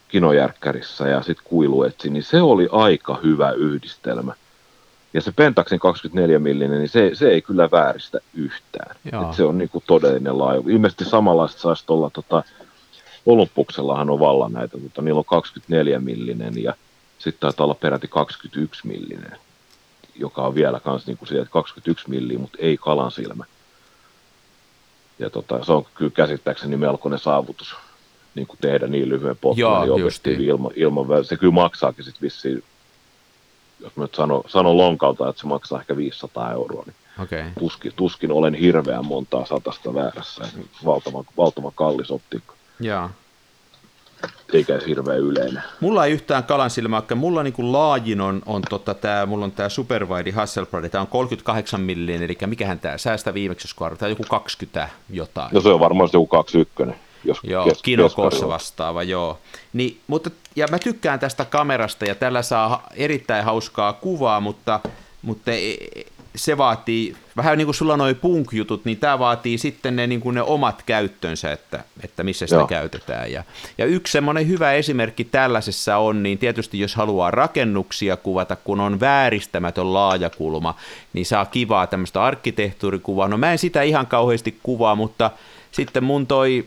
kinojärkkärissä 0.07 1.07
ja 1.07 1.21
sitten 1.21 1.45
kuiluetsi, 1.45 2.09
niin 2.09 2.23
se 2.23 2.41
oli 2.41 2.67
aika 2.71 3.19
hyvä 3.23 3.51
yhdistelmä. 3.51 4.33
Ja 5.13 5.21
se 5.21 5.31
Pentaxin 5.31 5.79
24 5.79 6.39
millinen, 6.39 6.79
niin 6.79 6.89
se, 6.89 7.11
se 7.13 7.29
ei 7.29 7.41
kyllä 7.41 7.71
vääristä 7.71 8.19
yhtään. 8.33 8.95
Et 9.05 9.35
se 9.35 9.43
on 9.43 9.57
niinku 9.57 9.83
todellinen 9.87 10.37
laaja. 10.37 10.61
Ilmeisesti 10.67 11.05
samanlaista 11.05 11.61
saisi 11.61 11.85
tuolla 11.85 12.09
tota, 12.09 12.43
Olympuksellahan 13.25 14.09
on 14.09 14.19
vallan 14.19 14.53
näitä, 14.53 14.77
mutta 14.77 15.01
niillä 15.01 15.19
on 15.19 15.25
24 15.25 15.99
millinen 15.99 16.63
ja 16.63 16.73
sitten 17.19 17.39
taitaa 17.39 17.63
olla 17.63 17.73
peräti 17.73 18.07
21 18.07 18.87
millinen, 18.87 19.37
joka 20.15 20.41
on 20.41 20.55
vielä 20.55 20.79
kans 20.79 21.07
niinku 21.07 21.25
sieltä 21.25 21.49
21 21.49 22.09
milliä, 22.09 22.39
mutta 22.39 22.57
ei 22.61 22.77
kalan 22.77 23.11
silmä. 23.11 23.45
Ja 25.19 25.29
tota, 25.29 25.65
se 25.65 25.71
on 25.71 25.85
kyllä 25.95 26.11
käsittääkseni 26.11 26.77
melkoinen 26.77 27.19
saavutus 27.19 27.75
niin 28.35 28.47
kuin 28.47 28.57
tehdä 28.61 28.87
niin 28.87 29.09
lyhyen 29.09 29.37
potkuun 29.41 30.11
ilman, 30.39 30.71
ilman, 30.75 31.25
se 31.25 31.37
kyllä 31.37 31.53
maksaakin 31.53 32.03
sitten 32.03 32.21
vissiin 32.21 32.63
jos 33.83 33.95
mä 33.95 34.03
nyt 34.03 34.15
sanon, 34.15 34.43
sanon 34.47 34.77
lonkalta, 34.77 35.29
että 35.29 35.41
se 35.41 35.47
maksaa 35.47 35.79
ehkä 35.79 35.97
500 35.97 36.51
euroa, 36.51 36.83
niin 36.85 36.95
okay. 37.23 37.43
tuskin, 37.59 37.93
tuskin 37.95 38.31
olen 38.31 38.53
hirveän 38.53 39.05
montaa 39.05 39.45
satasta 39.45 39.93
väärässä. 39.93 40.43
Valtavan, 40.85 41.25
valtavan 41.37 41.71
kallis 41.75 42.11
optiikka. 42.11 42.53
Jaa. 42.79 43.09
Eikä 44.53 44.79
hirveän 44.87 45.19
yleinen. 45.19 45.63
Mulla 45.79 46.05
ei 46.05 46.11
yhtään 46.11 46.43
kalan 46.43 46.69
silmäakka. 46.69 47.15
Mulla 47.15 47.43
niin 47.43 47.53
kuin 47.53 47.71
laajin 47.71 48.21
on, 48.21 48.41
on 48.45 48.61
tota 48.69 48.93
tää, 48.93 49.25
mulla 49.25 49.45
on 49.45 49.51
tämä 49.51 49.69
Superwide 49.69 50.31
Hasselblad, 50.31 50.89
tämä 50.89 51.01
on 51.01 51.07
38 51.07 51.81
millin, 51.81 52.23
eli 52.23 52.37
mikähän 52.45 52.79
tämä, 52.79 52.97
säästä 52.97 53.33
viimeksi 53.33 53.67
jos 53.67 53.75
Tämä 53.75 54.07
on 54.07 54.09
joku 54.09 54.23
20 54.29 54.89
jotain. 55.09 55.49
No 55.53 55.61
se 55.61 55.69
on 55.69 55.79
varmaan 55.79 56.09
joku 56.13 56.27
21. 56.27 57.01
jos 57.23 57.39
Joo, 57.43 57.65
kes- 57.65 57.81
kinokoossa 57.81 58.47
vastaava, 58.47 59.03
joo. 59.03 59.39
Niin, 59.73 59.99
mutta, 60.07 60.29
ja 60.55 60.67
mä 60.71 60.79
tykkään 60.79 61.19
tästä 61.19 61.45
kamerasta 61.45 62.05
ja 62.05 62.15
tällä 62.15 62.41
saa 62.41 62.87
erittäin 62.95 63.45
hauskaa 63.45 63.93
kuvaa, 63.93 64.39
mutta, 64.39 64.79
mutta 65.21 65.51
e- 65.51 65.73
e- 65.73 66.05
se 66.35 66.57
vaatii, 66.57 67.15
vähän 67.37 67.57
niin 67.57 67.65
kuin 67.65 67.75
sulla 67.75 67.97
noi 67.97 68.13
punk-jutut, 68.13 68.85
niin 68.85 68.97
tämä 68.97 69.19
vaatii 69.19 69.57
sitten 69.57 69.95
ne, 69.95 70.07
niin 70.07 70.21
kuin 70.21 70.35
ne 70.35 70.41
omat 70.41 70.83
käyttönsä, 70.83 71.51
että, 71.51 71.83
että 72.03 72.23
missä 72.23 72.47
sitä 72.47 72.59
Joo. 72.59 72.67
käytetään. 72.67 73.31
Ja, 73.31 73.43
ja 73.77 73.85
yksi 73.85 74.11
semmoinen 74.11 74.47
hyvä 74.47 74.73
esimerkki 74.73 75.23
tällaisessa 75.23 75.97
on, 75.97 76.23
niin 76.23 76.37
tietysti 76.37 76.79
jos 76.79 76.95
haluaa 76.95 77.31
rakennuksia 77.31 78.17
kuvata, 78.17 78.55
kun 78.55 78.79
on 78.79 78.99
vääristämätön 78.99 79.93
laajakulma, 79.93 80.75
niin 81.13 81.25
saa 81.25 81.45
kivaa 81.45 81.87
tämmöistä 81.87 82.23
arkkitehtuurikuvaa. 82.23 83.27
No 83.27 83.37
mä 83.37 83.51
en 83.51 83.57
sitä 83.57 83.81
ihan 83.81 84.07
kauheasti 84.07 84.59
kuvaa, 84.63 84.95
mutta 84.95 85.31
sitten 85.71 86.03
mun 86.03 86.27
toi 86.27 86.65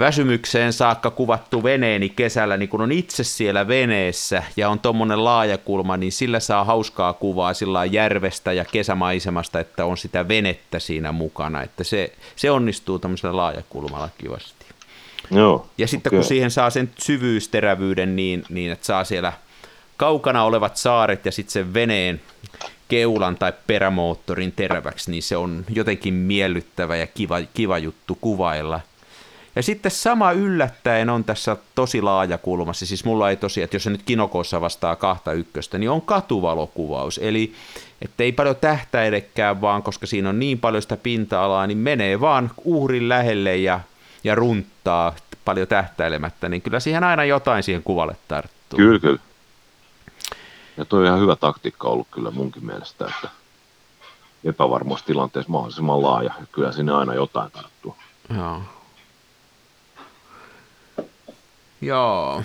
väsymykseen 0.00 0.72
saakka 0.72 1.10
kuvattu 1.10 1.62
veneeni 1.62 2.08
kesällä, 2.08 2.56
niin 2.56 2.68
kun 2.68 2.80
on 2.80 2.92
itse 2.92 3.24
siellä 3.24 3.68
veneessä 3.68 4.42
ja 4.56 4.68
on 4.68 4.80
tuommoinen 4.80 5.24
laajakulma, 5.24 5.96
niin 5.96 6.12
sillä 6.12 6.40
saa 6.40 6.64
hauskaa 6.64 7.12
kuvaa 7.12 7.54
sillä 7.54 7.84
järvestä 7.84 8.52
ja 8.52 8.64
kesämaisemasta, 8.64 9.60
että 9.60 9.84
on 9.84 9.96
sitä 9.96 10.28
venettä 10.28 10.78
siinä 10.78 11.12
mukana, 11.12 11.62
että 11.62 11.84
se, 11.84 12.12
se 12.36 12.50
onnistuu 12.50 12.98
tämmöisellä 12.98 13.36
laajakulmalla 13.36 14.08
kivasti. 14.18 14.66
Joo, 15.30 15.66
Ja 15.78 15.86
sitten 15.88 16.10
okei. 16.10 16.18
kun 16.18 16.28
siihen 16.28 16.50
saa 16.50 16.70
sen 16.70 16.90
syvyysterävyyden 16.98 18.16
niin, 18.16 18.44
niin, 18.48 18.72
että 18.72 18.86
saa 18.86 19.04
siellä 19.04 19.32
kaukana 19.96 20.44
olevat 20.44 20.76
saaret 20.76 21.26
ja 21.26 21.32
sitten 21.32 21.52
sen 21.52 21.74
veneen 21.74 22.20
keulan 22.88 23.36
tai 23.36 23.52
perämoottorin 23.66 24.52
teräväksi, 24.52 25.10
niin 25.10 25.22
se 25.22 25.36
on 25.36 25.64
jotenkin 25.68 26.14
miellyttävä 26.14 26.96
ja 26.96 27.06
kiva, 27.06 27.36
kiva 27.54 27.78
juttu 27.78 28.18
kuvailla. 28.20 28.80
Ja 29.56 29.62
sitten 29.62 29.90
sama 29.90 30.32
yllättäen 30.32 31.10
on 31.10 31.24
tässä 31.24 31.56
tosi 31.74 32.02
laajakulmassa, 32.02 32.86
siis 32.86 33.04
mulla 33.04 33.30
ei 33.30 33.36
tosiaan, 33.36 33.64
että 33.64 33.76
jos 33.76 33.84
se 33.84 33.90
nyt 33.90 34.02
kinokossa 34.02 34.60
vastaa 34.60 34.96
kahta 34.96 35.32
ykköstä, 35.32 35.78
niin 35.78 35.90
on 35.90 36.02
katuvalokuvaus, 36.02 37.20
eli 37.22 37.52
että 38.02 38.22
ei 38.22 38.32
paljon 38.32 38.56
tähtäidekään 38.56 39.60
vaan, 39.60 39.82
koska 39.82 40.06
siinä 40.06 40.28
on 40.28 40.38
niin 40.38 40.58
paljon 40.58 40.82
sitä 40.82 40.96
pinta-alaa, 40.96 41.66
niin 41.66 41.78
menee 41.78 42.20
vaan 42.20 42.50
uhrin 42.64 43.08
lähelle 43.08 43.56
ja, 43.56 43.80
ja 44.24 44.34
runttaa 44.34 45.14
paljon 45.44 45.68
tähtäilemättä, 45.68 46.48
niin 46.48 46.62
kyllä 46.62 46.80
siihen 46.80 47.04
aina 47.04 47.24
jotain 47.24 47.62
siihen 47.62 47.82
kuvalle 47.82 48.16
tarttuu. 48.28 48.76
Kyllä, 48.76 48.98
kyllä. 48.98 49.18
Ja 50.76 50.84
toi 50.84 51.00
on 51.00 51.06
ihan 51.06 51.20
hyvä 51.20 51.36
taktiikka 51.36 51.88
ollut 51.88 52.08
kyllä 52.10 52.30
munkin 52.30 52.66
mielestä, 52.66 53.06
että 53.06 53.28
epävarmoissa 54.44 55.06
tilanteissa 55.06 55.52
mahdollisimman 55.52 56.02
laaja. 56.02 56.32
Ja 56.40 56.46
kyllä 56.52 56.72
sinne 56.72 56.92
aina 56.92 57.14
jotain 57.14 57.50
tarttuu. 57.50 57.96
Joo. 58.36 58.62
Joo. 61.80 62.42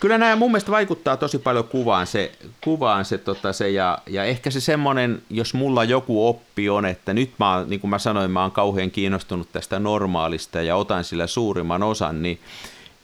Kyllä 0.00 0.18
nämä 0.18 0.36
mun 0.36 0.50
mielestä 0.50 0.72
vaikuttaa 0.72 1.16
tosi 1.16 1.38
paljon 1.38 1.68
kuvaan 1.68 2.06
se, 2.06 2.32
kuvaan 2.64 3.04
se, 3.04 3.18
tota 3.18 3.52
se 3.52 3.70
ja, 3.70 3.98
ja, 4.06 4.24
ehkä 4.24 4.50
se 4.50 4.60
semmoinen, 4.60 5.22
jos 5.30 5.54
mulla 5.54 5.84
joku 5.84 6.28
oppi 6.28 6.68
on, 6.68 6.86
että 6.86 7.14
nyt 7.14 7.30
mä, 7.38 7.64
niin 7.68 7.80
kuin 7.80 7.90
mä 7.90 7.98
sanoin, 7.98 8.30
mä 8.30 8.42
oon 8.42 8.52
kauhean 8.52 8.90
kiinnostunut 8.90 9.48
tästä 9.52 9.78
normaalista 9.78 10.62
ja 10.62 10.76
otan 10.76 11.04
sillä 11.04 11.26
suurimman 11.26 11.82
osan, 11.82 12.22
niin, 12.22 12.38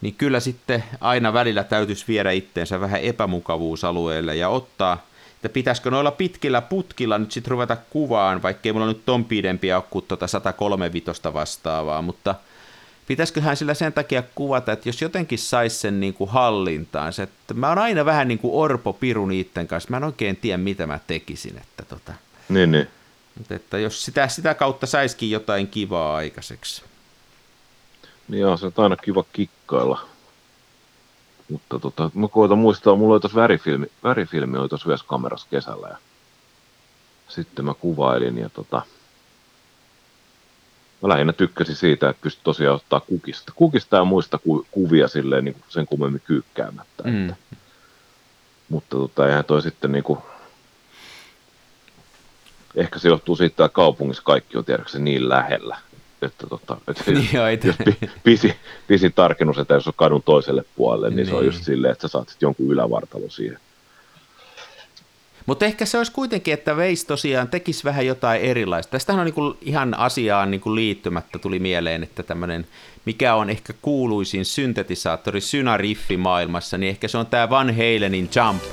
niin 0.01 0.15
kyllä 0.17 0.39
sitten 0.39 0.83
aina 1.01 1.33
välillä 1.33 1.63
täytyisi 1.63 2.05
viedä 2.07 2.31
itteensä 2.31 2.81
vähän 2.81 3.01
epämukavuusalueelle 3.01 4.35
ja 4.35 4.49
ottaa, 4.49 5.05
että 5.35 5.49
pitäisikö 5.49 5.91
noilla 5.91 6.11
pitkillä 6.11 6.61
putkilla 6.61 7.17
nyt 7.17 7.31
sitten 7.31 7.51
ruveta 7.51 7.77
kuvaan, 7.89 8.41
vaikkei 8.41 8.73
mulla 8.73 8.87
nyt 8.87 9.05
ton 9.05 9.25
pidempiä 9.25 9.77
ole 9.77 9.83
kuin 9.89 10.05
tuota 10.07 10.27
135 10.27 11.11
vastaavaa, 11.33 12.01
mutta 12.01 12.35
pitäisiköhän 13.07 13.57
sillä 13.57 13.73
sen 13.73 13.93
takia 13.93 14.23
kuvata, 14.35 14.71
että 14.71 14.89
jos 14.89 15.01
jotenkin 15.01 15.39
saisi 15.39 15.79
sen 15.79 15.99
niin 15.99 16.13
kuin 16.13 16.29
hallintaan, 16.29 17.13
se, 17.13 17.23
että 17.23 17.53
mä 17.53 17.69
oon 17.69 17.77
aina 17.77 18.05
vähän 18.05 18.27
niin 18.27 18.39
kuin 18.39 18.53
orpo 18.53 18.93
piru 18.93 19.25
niiden 19.25 19.67
kanssa, 19.67 19.89
mä 19.89 19.97
en 19.97 20.03
oikein 20.03 20.35
tiedä 20.35 20.57
mitä 20.57 20.87
mä 20.87 20.99
tekisin, 21.07 21.57
että, 21.57 21.83
tota, 21.85 22.13
Niin, 22.49 22.71
niin. 22.71 22.87
mutta 23.37 23.55
että 23.55 23.77
jos 23.77 24.05
sitä, 24.05 24.27
sitä 24.27 24.53
kautta 24.53 24.85
saisikin 24.87 25.31
jotain 25.31 25.67
kivaa 25.67 26.15
aikaiseksi. 26.15 26.83
Niin 28.27 28.45
on 28.45 28.57
se 28.57 28.65
nyt 28.65 28.79
aina 28.79 28.97
kiva 28.97 29.23
kikkailla. 29.33 30.05
Mutta 31.49 31.79
tota, 31.79 32.11
mä 32.13 32.27
koitan 32.27 32.57
muistaa, 32.57 32.95
mulla 32.95 33.13
oli 33.13 33.19
tuossa 33.19 33.41
värifilmi, 33.41 33.87
värifilmi 34.03 34.57
oli 34.57 34.69
tuossa 34.69 35.05
kamerassa 35.07 35.47
kesällä 35.51 35.87
ja 35.87 35.97
sitten 37.27 37.65
mä 37.65 37.73
kuvailin 37.73 38.37
ja 38.37 38.49
tota, 38.49 38.81
mä 41.01 41.09
lähinnä 41.09 41.33
tykkäsin 41.33 41.75
siitä, 41.75 42.09
että 42.09 42.21
pystyi 42.21 42.43
tosiaan 42.43 42.75
ottaa 42.75 42.99
kukista, 42.99 43.53
kukista 43.55 43.95
ja 43.95 44.03
muista 44.03 44.37
ku, 44.37 44.65
kuvia 44.71 45.07
silleen 45.07 45.45
niin 45.45 45.55
sen 45.69 45.85
kummemmin 45.85 46.21
kyykkäämättä. 46.25 47.03
Mm. 47.03 47.29
Että, 47.29 47.35
mutta 48.69 48.97
tota, 48.97 49.27
eihän 49.27 49.45
toi 49.45 49.61
sitten 49.61 49.91
niin 49.91 50.03
kuin, 50.03 50.19
ehkä 52.75 52.99
se 52.99 53.07
johtuu 53.07 53.35
siitä, 53.35 53.65
että 53.65 53.75
kaupungissa 53.75 54.23
kaikki 54.23 54.57
on 54.57 54.65
tiedätkö 54.65 54.99
niin 54.99 55.29
lähellä, 55.29 55.77
että, 56.21 56.47
tota, 56.47 56.77
että 56.87 57.03
Niin 57.11 57.29
jos 57.63 57.75
pi, 57.85 58.09
pisi, 58.23 58.55
pisi 58.87 59.09
tarkennus, 59.09 59.57
että 59.57 59.73
jos 59.73 59.87
on 59.87 59.93
kadun 59.95 60.23
toiselle 60.23 60.63
puolelle, 60.75 61.09
niin, 61.09 61.15
niin. 61.15 61.27
se 61.27 61.35
on 61.35 61.41
Niin. 61.41 61.53
just 61.53 61.63
silleen, 61.63 61.91
että 61.91 62.01
sä 62.01 62.07
saat 62.11 62.29
sitten 62.29 62.47
jonkun 62.47 62.71
ylävartalon 62.71 63.31
siihen. 63.31 63.59
Mutta 65.45 65.65
ehkä 65.65 65.85
se 65.85 65.97
olisi 65.97 66.11
kuitenkin, 66.11 66.53
että 66.53 66.77
Veis 66.77 67.05
tosiaan 67.05 67.47
tekisi 67.47 67.83
vähän 67.83 68.05
jotain 68.05 68.41
erilaista. 68.41 68.91
Tästähän 68.91 69.19
on 69.19 69.25
niinku 69.25 69.57
ihan 69.61 69.99
asiaan 69.99 70.51
niinku 70.51 70.75
liittymättä 70.75 71.39
tuli 71.39 71.59
mieleen, 71.59 72.03
että 72.03 72.23
tämmöinen, 72.23 72.67
mikä 73.05 73.35
on 73.35 73.49
ehkä 73.49 73.73
kuuluisin 73.81 74.45
syntetisaattori 74.45 75.41
synariffi 75.41 76.17
maailmassa, 76.17 76.77
niin 76.77 76.89
ehkä 76.89 77.07
se 77.07 77.17
on 77.17 77.25
tämä 77.25 77.49
Van 77.49 77.75
Halenin 77.75 78.29
Jump. 78.35 78.63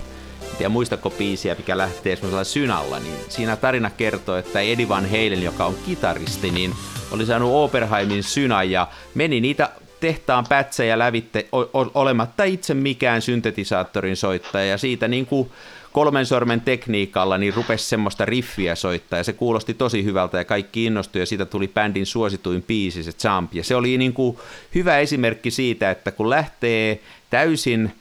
Ja 0.60 0.68
muistako 0.68 1.10
biisiä, 1.10 1.54
mikä 1.54 1.78
lähtee 1.78 2.16
semmoisella 2.16 2.44
synalla, 2.44 2.98
niin 2.98 3.16
siinä 3.28 3.56
tarina 3.56 3.90
kertoo, 3.90 4.36
että 4.36 4.60
Eddie 4.60 4.88
Van 4.88 5.10
Halen, 5.10 5.42
joka 5.42 5.66
on 5.66 5.74
kitaristi, 5.86 6.50
niin 6.50 6.74
oli 7.10 7.26
saanut 7.26 7.54
Oberheimin 7.54 8.22
synan 8.22 8.70
ja 8.70 8.88
meni 9.14 9.40
niitä 9.40 9.70
tehtaan 10.00 10.46
pätsejä 10.48 10.98
lävitte 10.98 11.46
o- 11.52 11.80
o- 11.80 11.90
olematta 11.94 12.44
itse 12.44 12.74
mikään 12.74 13.22
syntetisaattorin 13.22 14.16
soittaja 14.16 14.66
ja 14.66 14.78
siitä 14.78 15.08
niin 15.08 15.26
kuin 15.26 15.50
kolmen 15.92 16.26
sormen 16.26 16.60
tekniikalla 16.60 17.38
niin 17.38 17.54
rupesi 17.54 17.84
semmoista 17.84 18.24
riffiä 18.24 18.74
soittaa. 18.74 19.18
Ja 19.18 19.24
se 19.24 19.32
kuulosti 19.32 19.74
tosi 19.74 20.04
hyvältä 20.04 20.38
ja 20.38 20.44
kaikki 20.44 20.84
innostui 20.84 21.22
ja 21.22 21.26
siitä 21.26 21.44
tuli 21.44 21.68
bändin 21.68 22.06
suosituin 22.06 22.62
biisi 22.62 23.02
se 23.02 23.12
Jump. 23.24 23.54
Ja 23.54 23.64
se 23.64 23.76
oli 23.76 23.98
niin 23.98 24.12
kuin 24.12 24.38
hyvä 24.74 24.98
esimerkki 24.98 25.50
siitä, 25.50 25.90
että 25.90 26.12
kun 26.12 26.30
lähtee 26.30 27.00
täysin 27.30 27.92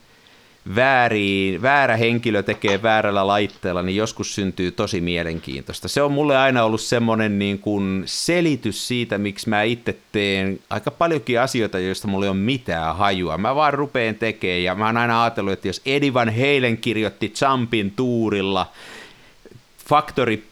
vääriin, 0.76 1.62
väärä 1.62 1.98
henkilö 1.98 2.44
tekee 2.44 2.82
väärällä 2.82 3.28
laitteella, 3.28 3.82
niin 3.82 3.96
joskus 3.96 4.36
syntyy 4.36 4.72
tosi 4.72 5.02
mielenkiintoista. 5.02 5.88
Se 5.88 6.02
on 6.02 6.12
mulle 6.12 6.38
aina 6.38 6.64
ollut 6.64 6.82
semmoinen 6.82 7.40
niin 7.40 7.60
kuin 7.60 8.04
selitys 8.06 8.88
siitä, 8.88 9.18
miksi 9.18 9.50
mä 9.50 9.64
itse 9.64 9.98
teen 10.12 10.60
aika 10.70 10.92
paljonkin 10.92 11.42
asioita, 11.42 11.80
joista 11.80 12.08
mulla 12.08 12.26
ei 12.26 12.30
ole 12.30 12.38
mitään 12.38 12.96
hajua. 12.96 13.38
Mä 13.38 13.56
vaan 13.56 13.74
rupeen 13.74 14.16
tekemään 14.16 14.64
ja 14.64 14.76
mä 14.76 14.86
oon 14.86 14.98
aina 14.98 15.24
ajatellut, 15.24 15.54
että 15.54 15.68
jos 15.68 15.82
Eddie 15.86 16.14
Van 16.14 16.34
Halen 16.36 16.78
kirjoitti 16.78 17.34
Jumpin 17.42 17.92
tuurilla 17.92 18.72
Factory 19.90 20.44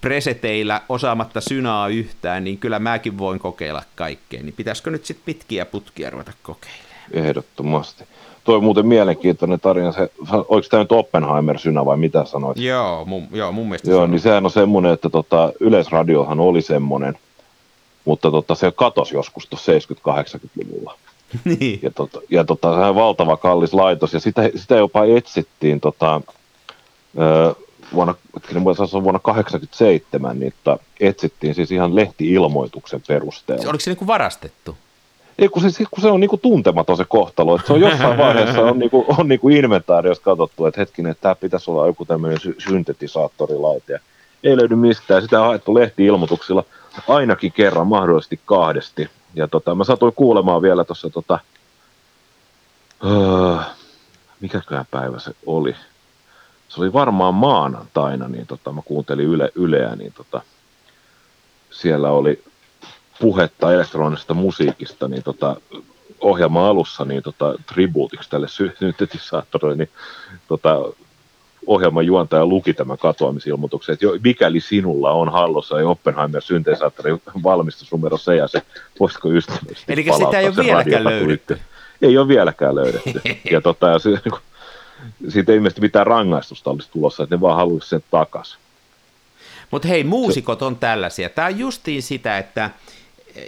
preseteillä 0.00 0.80
osaamatta 0.88 1.40
synaa 1.40 1.88
yhtään, 1.88 2.44
niin 2.44 2.58
kyllä 2.58 2.78
mäkin 2.78 3.18
voin 3.18 3.38
kokeilla 3.38 3.82
kaikkea. 3.94 4.42
Niin 4.42 4.54
pitäisikö 4.54 4.90
nyt 4.90 5.04
sitten 5.04 5.24
pitkiä 5.26 5.64
putkia 5.64 6.10
ruveta 6.10 6.32
kokeilemaan? 6.42 6.92
Ehdottomasti. 7.12 8.04
Toi 8.44 8.56
on 8.56 8.64
muuten 8.64 8.86
mielenkiintoinen 8.86 9.60
tarina. 9.60 9.92
Se, 9.92 10.10
oliko 10.30 10.68
tämä 10.70 10.82
nyt 10.82 10.92
Oppenheimer-synä 10.92 11.84
vai 11.84 11.96
mitä 11.96 12.24
sanoit? 12.24 12.58
Joo, 12.58 13.04
mun, 13.04 13.28
joo, 13.32 13.52
mun 13.52 13.66
mielestä 13.66 13.90
Joo, 13.90 13.98
se 13.98 14.02
on. 14.02 14.10
niin 14.10 14.20
sehän 14.20 14.44
on 14.44 14.50
semmoinen, 14.50 14.92
että 14.92 15.10
tota, 15.10 15.52
Yleisradiohan 15.60 16.40
oli 16.40 16.62
semmoinen, 16.62 17.18
mutta 18.04 18.30
tota, 18.30 18.54
se 18.54 18.72
katosi 18.76 19.14
joskus 19.14 19.46
tuossa 19.46 19.72
70-80-luvulla. 19.72 20.98
niin. 21.44 21.78
Ja, 21.82 21.90
tota, 21.90 22.20
ja 22.30 22.44
tota, 22.44 22.72
sehän 22.72 22.88
on 22.88 22.94
valtava 22.94 23.36
kallis 23.36 23.74
laitos, 23.74 24.14
ja 24.14 24.20
sitä, 24.20 24.50
sitä 24.56 24.74
jopa 24.74 25.04
etsittiin 25.04 25.80
tota, 25.80 26.20
ö, 27.18 27.54
vuonna, 27.94 28.14
vuonna 29.02 29.18
87, 29.18 30.40
niin 30.40 30.54
tota, 30.64 30.84
etsittiin 31.00 31.54
siis 31.54 31.70
ihan 31.70 31.94
lehti-ilmoituksen 31.94 33.02
perusteella. 33.08 33.70
Oliko 33.70 33.80
se 33.80 33.90
niinku 33.90 34.06
varastettu? 34.06 34.76
Ei, 35.38 35.48
kun 35.48 35.70
se, 35.70 35.84
kun 35.90 36.02
se 36.02 36.08
on 36.08 36.20
niinku 36.20 36.36
tuntematon 36.36 36.96
se 36.96 37.04
kohtalo, 37.08 37.54
että 37.54 37.66
se 37.66 37.72
on 37.72 37.80
jossain 37.80 38.18
vaiheessa 38.18 38.60
on, 38.60 38.78
niinku, 38.78 39.04
on 39.18 39.28
niinku 39.28 39.48
inventaariossa 39.48 40.24
katsottu, 40.24 40.66
että 40.66 40.80
hetkinen, 40.80 41.12
että 41.12 41.22
tämä 41.22 41.34
pitäisi 41.34 41.70
olla 41.70 41.86
joku 41.86 42.04
tämmöinen 42.04 42.40
sy- 42.40 42.56
syntetisaattorilaite. 42.58 44.00
Ei 44.44 44.56
löydy 44.56 44.76
mistään, 44.76 45.22
sitä 45.22 45.40
on 45.40 45.46
haettu 45.46 45.74
lehti-ilmoituksilla 45.74 46.64
ainakin 47.08 47.52
kerran, 47.52 47.86
mahdollisesti 47.86 48.40
kahdesti. 48.46 49.10
Ja 49.34 49.48
tota, 49.48 49.74
mä 49.74 49.84
satuin 49.84 50.12
kuulemaan 50.16 50.62
vielä 50.62 50.84
tuossa, 50.84 51.10
tota, 51.10 51.38
öö, 53.04 53.56
mikäkään 54.40 54.86
päivä 54.90 55.18
se 55.18 55.30
oli. 55.46 55.74
Se 56.68 56.80
oli 56.80 56.92
varmaan 56.92 57.34
maanantaina, 57.34 58.28
niin 58.28 58.46
tota, 58.46 58.72
mä 58.72 58.82
kuuntelin 58.84 59.26
yle, 59.26 59.50
Yleä, 59.54 59.96
niin 59.96 60.12
tota, 60.12 60.40
siellä 61.70 62.10
oli 62.10 62.42
puhetta 63.22 63.72
elektronisesta 63.72 64.34
musiikista, 64.34 65.08
niin 65.08 65.22
tota, 65.22 65.56
ohjelman 66.20 66.64
alussa 66.64 67.04
niin 67.04 67.22
tota, 67.22 67.54
tribuutiksi 67.74 68.30
tälle 68.30 68.48
syntetisaattorille, 68.78 69.76
niin 69.76 69.90
tota, 70.48 70.78
ohjelman 71.66 72.06
juontaja 72.06 72.46
luki 72.46 72.74
tämän 72.74 72.98
katoamisilmoituksen, 72.98 73.92
että 73.92 74.04
jo, 74.04 74.18
mikäli 74.24 74.60
sinulla 74.60 75.10
on 75.12 75.32
hallussa 75.32 75.80
ja 75.80 75.88
Oppenheimer 75.88 76.42
syntesaattori 76.42 77.12
valmistusnumero 77.42 78.18
se 78.18 78.36
ja 78.36 78.48
se, 78.48 78.62
voisitko 79.00 79.28
ystävällisesti 79.28 79.92
Eli 79.92 80.06
sitä 80.18 80.38
ei 80.38 80.46
ole 80.46 80.56
vieläkään 80.56 81.04
löydetty. 81.04 81.58
Ei 82.02 82.18
ole 82.18 82.28
vieläkään 82.28 82.74
löydetty. 82.74 83.20
ja 83.50 83.60
tota, 83.60 83.88
ja 83.88 83.98
se, 83.98 84.10
siitä 85.28 85.52
ei 85.52 85.56
ilmeisesti 85.56 85.80
mitään 85.80 86.06
rangaistusta 86.06 86.70
olisi 86.70 86.90
tulossa, 86.90 87.22
että 87.22 87.36
ne 87.36 87.40
vaan 87.40 87.56
haluaisi 87.56 87.88
sen 87.88 88.04
takaisin. 88.10 88.58
Mutta 89.70 89.88
hei, 89.88 90.04
muusikot 90.04 90.62
on 90.62 90.76
tällaisia. 90.76 91.28
Tämä 91.28 91.48
on 91.48 91.58
justiin 91.58 92.02
sitä, 92.02 92.38
että 92.38 92.70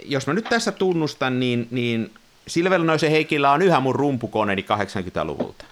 jos 0.05 0.27
mä 0.27 0.33
nyt 0.33 0.45
tässä 0.49 0.71
tunnustan, 0.71 1.39
niin, 1.39 1.67
niin 1.71 2.11
Silvernoisen 2.47 3.11
Heikillä 3.11 3.51
on 3.51 3.61
yhä 3.61 3.79
mun 3.79 3.95
rumpukoneeni 3.95 4.65
80-luvulta. 4.71 5.65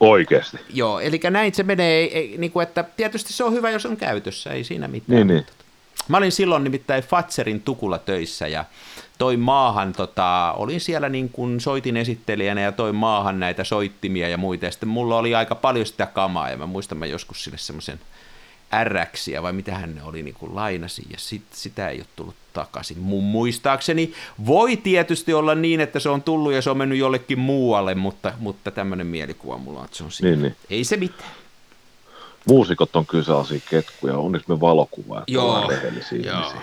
Oikeasti. 0.00 0.58
Joo, 0.74 1.00
eli 1.00 1.20
näin 1.30 1.54
se 1.54 1.62
menee, 1.62 2.18
ei, 2.18 2.34
niin 2.38 2.50
kuin, 2.50 2.62
että 2.62 2.84
tietysti 2.96 3.32
se 3.32 3.44
on 3.44 3.52
hyvä, 3.52 3.70
jos 3.70 3.86
on 3.86 3.96
käytössä, 3.96 4.50
ei 4.50 4.64
siinä 4.64 4.88
mitään. 4.88 5.16
Niin, 5.16 5.26
niin. 5.26 5.46
Mä 6.08 6.16
olin 6.16 6.32
silloin 6.32 6.64
nimittäin 6.64 7.02
Fatserin 7.02 7.60
tukulla 7.60 7.98
töissä 7.98 8.48
ja 8.48 8.64
toi 9.18 9.36
maahan, 9.36 9.92
tota, 9.92 10.54
olin 10.56 10.80
siellä 10.80 11.08
niin 11.08 11.28
kuin 11.28 11.60
soitin 11.60 11.96
esittelijänä 11.96 12.60
ja 12.60 12.72
toi 12.72 12.92
maahan 12.92 13.40
näitä 13.40 13.64
soittimia 13.64 14.28
ja 14.28 14.36
muita. 14.36 14.64
Ja 14.64 14.70
sitten 14.70 14.88
mulla 14.88 15.18
oli 15.18 15.34
aika 15.34 15.54
paljon 15.54 15.86
sitä 15.86 16.06
kamaa 16.06 16.50
ja 16.50 16.56
mä 16.56 16.66
muistan 16.66 16.98
mä 16.98 17.06
joskus 17.06 17.44
sille 17.44 17.58
semmoisen 17.58 18.00
RXiä 18.84 19.42
vai 19.42 19.52
mitähän 19.52 19.94
ne 19.94 20.02
oli 20.02 20.22
niin 20.22 20.34
kuin 20.34 20.54
lainasi 20.54 21.02
ja 21.10 21.16
sit, 21.18 21.42
sitä 21.52 21.88
ei 21.88 21.98
ole 21.98 22.06
tullut 22.16 22.34
takaisin. 22.52 22.98
Mun 22.98 23.24
muistaakseni 23.24 24.12
voi 24.46 24.76
tietysti 24.76 25.34
olla 25.34 25.54
niin, 25.54 25.80
että 25.80 26.00
se 26.00 26.08
on 26.08 26.22
tullut 26.22 26.52
ja 26.52 26.62
se 26.62 26.70
on 26.70 26.76
mennyt 26.78 26.98
jollekin 26.98 27.38
muualle, 27.38 27.94
mutta, 27.94 28.32
mutta 28.38 28.70
tämmöinen 28.70 29.06
mielikuva 29.06 29.58
mulla 29.58 29.78
on, 29.78 29.84
että 29.84 29.96
se 29.96 30.04
on 30.04 30.12
siinä. 30.12 30.30
Niin, 30.30 30.42
niin. 30.42 30.56
Ei 30.70 30.84
se 30.84 30.96
mitään. 30.96 31.30
Muusikot 32.48 32.96
on 32.96 33.06
kyllä 33.06 33.24
sellaisia 33.24 33.60
ketkuja, 33.70 34.18
onneksi 34.18 34.48
me 34.50 34.60
valokuvaa, 34.60 35.18
että 35.18 35.32
Joo, 35.32 35.68
rehellisiä 35.68 36.18
joo. 36.18 36.40
ihmisiä. 36.40 36.60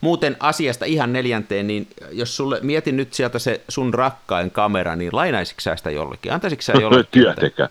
Muuten 0.00 0.36
asiasta 0.40 0.84
ihan 0.84 1.12
neljänteen, 1.12 1.66
niin 1.66 1.88
jos 2.10 2.36
sulle, 2.36 2.58
mietin 2.62 2.96
nyt 2.96 3.14
sieltä 3.14 3.38
se 3.38 3.60
sun 3.68 3.94
rakkain 3.94 4.50
kamera, 4.50 4.96
niin 4.96 5.10
lainaisitko 5.12 5.60
sä 5.60 5.76
sitä 5.76 5.90
jollekin? 5.90 6.32
Antaisitko 6.32 6.62
sä 6.62 6.72
jollekin? 6.80 7.22
Tietenkään. 7.22 7.68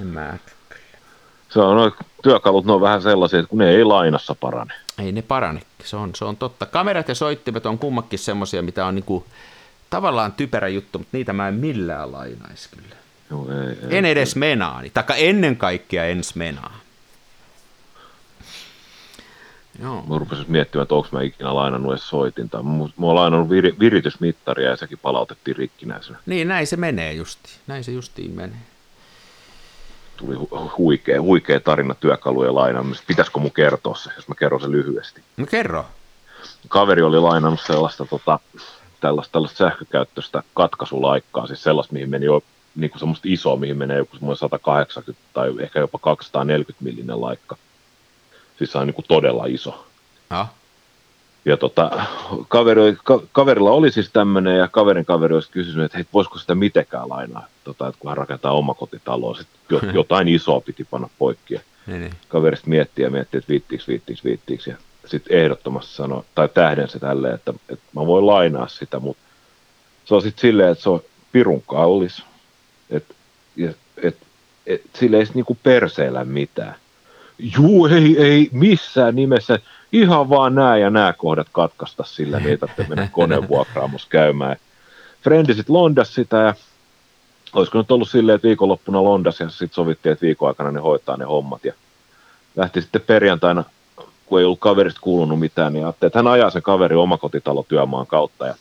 En 0.00 0.06
mä. 0.06 0.38
Se 1.48 1.60
on, 1.60 1.76
noin 1.76 1.92
työkalut 2.22 2.64
ne 2.64 2.72
on 2.72 2.80
vähän 2.80 3.02
sellaisia, 3.02 3.38
että 3.38 3.50
kun 3.50 3.58
ne 3.58 3.70
ei 3.70 3.84
lainassa 3.84 4.34
parane. 4.34 4.74
Ei 4.98 5.12
ne 5.12 5.22
parane, 5.22 5.62
se 5.84 5.96
on, 5.96 6.14
se 6.14 6.24
on 6.24 6.36
totta. 6.36 6.66
Kamerat 6.66 7.08
ja 7.08 7.14
soittimet 7.14 7.66
on 7.66 7.78
kummakin 7.78 8.18
semmoisia, 8.18 8.62
mitä 8.62 8.86
on 8.86 8.94
niinku, 8.94 9.26
tavallaan 9.90 10.32
typerä 10.32 10.68
juttu, 10.68 10.98
mutta 10.98 11.16
niitä 11.16 11.32
mä 11.32 11.48
en 11.48 11.54
millään 11.54 12.12
lainaisi 12.12 12.68
kyllä. 12.76 12.96
Joo, 13.30 13.46
ei, 13.50 13.68
ei. 13.68 13.98
En 13.98 14.04
edes 14.04 14.36
menaani, 14.36 14.90
taikka 14.90 15.14
ennen 15.14 15.56
kaikkea 15.56 16.04
ens 16.04 16.34
menaa. 16.34 16.78
Joo. 19.82 20.04
Mä 20.08 20.18
rupesin 20.18 20.44
miettimään, 20.48 20.82
että 20.82 20.94
onko 20.94 21.08
mä 21.12 21.22
ikinä 21.22 21.54
lainannut 21.54 21.92
edes 21.92 22.08
soitinta. 22.08 22.62
Mä 22.62 22.70
oon 23.02 23.14
lainannut 23.14 23.50
vir, 23.50 23.72
viritysmittaria 23.80 24.70
ja 24.70 24.76
sekin 24.76 24.98
palautettiin 24.98 25.56
rikkinäisenä. 25.56 26.18
Niin, 26.26 26.48
näin 26.48 26.66
se 26.66 26.76
menee 26.76 27.12
justi. 27.12 27.50
Näin 27.66 27.84
se 27.84 27.92
justiin 27.92 28.30
menee. 28.30 28.58
Tuli 30.18 30.36
hu- 30.36 30.72
huikea, 30.78 31.22
huikea 31.22 31.60
tarina 31.60 31.94
työkalujen 31.94 32.54
lainaamista. 32.54 33.04
Pitäisikö 33.06 33.38
mun 33.38 33.50
kertoa 33.50 33.94
se, 33.94 34.10
jos 34.16 34.28
mä 34.28 34.34
kerron 34.34 34.60
sen 34.60 34.72
lyhyesti? 34.72 35.22
No 35.36 35.46
kerro. 35.46 35.86
Kaveri 36.68 37.02
oli 37.02 37.18
lainannut 37.20 37.60
sellaista 37.60 38.04
tota, 38.04 38.38
tällaista, 39.00 39.32
tällaista 39.32 39.58
sähkökäyttöistä 39.58 40.42
katkaisulaikkaa, 40.54 41.46
siis 41.46 41.62
sellaista, 41.62 41.92
mihin 41.92 42.10
meni 42.10 42.26
jo 42.26 42.42
niin 42.76 42.90
kuin 42.90 42.98
semmoista 42.98 43.28
isoa, 43.30 43.56
mihin 43.56 43.76
menee 43.76 43.98
joku 43.98 44.16
semmoinen 44.16 44.38
180 44.38 45.22
tai 45.32 45.54
ehkä 45.60 45.80
jopa 45.80 45.98
240 45.98 46.84
millinen 46.84 47.20
laikka. 47.20 47.56
Siis 48.58 48.72
se 48.72 48.78
on 48.78 48.86
niin 48.86 48.94
kuin 48.94 49.06
todella 49.08 49.46
iso. 49.46 49.86
Ja. 50.30 50.46
Ja 51.44 51.56
tota, 51.56 51.90
kaveri, 52.48 52.96
ka, 53.04 53.22
kaverilla 53.32 53.70
oli 53.70 53.92
siis 53.92 54.10
tämmöinen, 54.12 54.56
ja 54.56 54.68
kaverin 54.68 55.04
kaveri 55.04 55.34
olisi 55.34 55.50
kysynyt, 55.50 55.84
että 55.84 55.98
hei, 55.98 56.06
voisiko 56.14 56.38
sitä 56.38 56.54
mitenkään 56.54 57.08
lainaa, 57.08 57.46
tota, 57.64 57.88
että 57.88 58.00
kun 58.00 58.08
hän 58.10 58.16
rakentaa 58.16 58.52
omakotitaloa, 58.52 59.34
sit 59.34 59.48
jo, 59.70 59.80
jotain 59.94 60.28
isoa 60.28 60.60
piti 60.60 60.84
panna 60.84 61.08
poikki. 61.18 61.54
Ja 61.54 61.60
Niin, 61.86 62.00
niin. 62.00 62.14
kaverista 62.28 62.68
miettii 62.68 63.04
ja 63.04 63.10
miettii, 63.10 63.38
että 63.38 63.48
viittiiks, 63.48 63.88
viittiiks, 63.88 64.24
viittiiks, 64.24 64.66
ja 64.66 64.76
sitten 65.06 65.38
ehdottomasti 65.38 65.94
sanoi, 65.94 66.22
tai 66.34 66.48
tähden 66.48 66.88
se 66.88 66.98
tälleen, 66.98 67.34
että, 67.34 67.54
että 67.68 67.84
mä 67.94 68.06
voin 68.06 68.26
lainaa 68.26 68.68
sitä, 68.68 69.00
mutta 69.00 69.22
se 70.04 70.14
on 70.14 70.22
sitten 70.22 70.40
silleen, 70.40 70.72
että 70.72 70.82
se 70.82 70.90
on 70.90 71.00
pirun 71.32 71.62
kallis, 71.66 72.22
että 72.90 73.14
et, 73.58 73.76
et, 74.02 74.16
et, 74.66 74.82
sille 74.94 75.16
ei 75.16 75.26
niinku 75.34 75.58
perseellä 75.62 76.24
mitään. 76.24 76.74
Juu, 77.38 77.86
ei, 77.86 78.16
ei 78.22 78.48
missään 78.52 79.16
nimessä, 79.16 79.58
ihan 79.92 80.30
vaan 80.30 80.54
nämä 80.54 80.76
ja 80.76 80.90
nämä 80.90 81.12
kohdat 81.12 81.46
katkaista 81.52 82.04
sillä, 82.04 82.38
niin 82.38 82.50
ei 82.50 82.56
tarvitse 82.56 82.86
mennä 82.88 83.08
konevuokraamossa 83.12 84.08
käymään. 84.10 84.56
Frendi 85.22 85.54
sitten 85.54 85.74
londas 85.74 86.14
sitä 86.14 86.36
ja 86.36 86.54
olisiko 87.52 87.78
nyt 87.78 87.90
ollut 87.90 88.10
silleen, 88.10 88.36
että 88.36 88.48
viikonloppuna 88.48 89.04
londas 89.04 89.40
ja 89.40 89.48
sitten 89.48 89.74
sovittiin, 89.74 90.12
että 90.12 90.26
viikon 90.26 90.48
aikana 90.48 90.70
ne 90.70 90.80
hoitaa 90.80 91.16
ne 91.16 91.24
hommat 91.24 91.64
ja 91.64 91.72
lähti 92.56 92.82
sitten 92.82 93.00
perjantaina, 93.00 93.64
kun 94.26 94.38
ei 94.38 94.44
ollut 94.44 94.60
kaverista 94.60 95.00
kuulunut 95.00 95.40
mitään, 95.40 95.72
niin 95.72 95.84
ajattelin, 95.84 96.08
että 96.08 96.18
hän 96.18 96.26
ajaa 96.26 96.50
sen 96.50 96.62
kaveri 96.62 96.96
omakotitalotyömaan 96.96 98.06
kautta 98.06 98.46
ja 98.46 98.54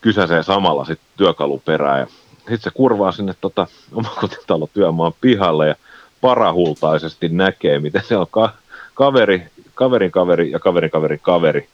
kysäsee 0.00 0.42
samalla 0.42 0.84
sitten 0.84 1.06
työkalun 1.16 1.62
perään 1.64 2.00
ja 2.00 2.06
sitten 2.38 2.60
se 2.60 2.70
kurvaa 2.70 3.12
sinne 3.12 3.34
tota, 3.40 3.66
omakotitalotyömaan 3.92 5.12
pihalle 5.20 5.68
ja 5.68 5.74
parahultaisesti 6.20 7.28
näkee, 7.28 7.78
miten 7.78 8.02
se 8.04 8.16
on 8.16 8.26
ka- 8.30 8.52
kaveri, 8.94 9.48
kaverin 9.78 10.10
kaveri 10.10 10.50
ja 10.50 10.58
kaverin 10.58 10.90
kaverin 10.90 11.20
kaveri 11.22 11.68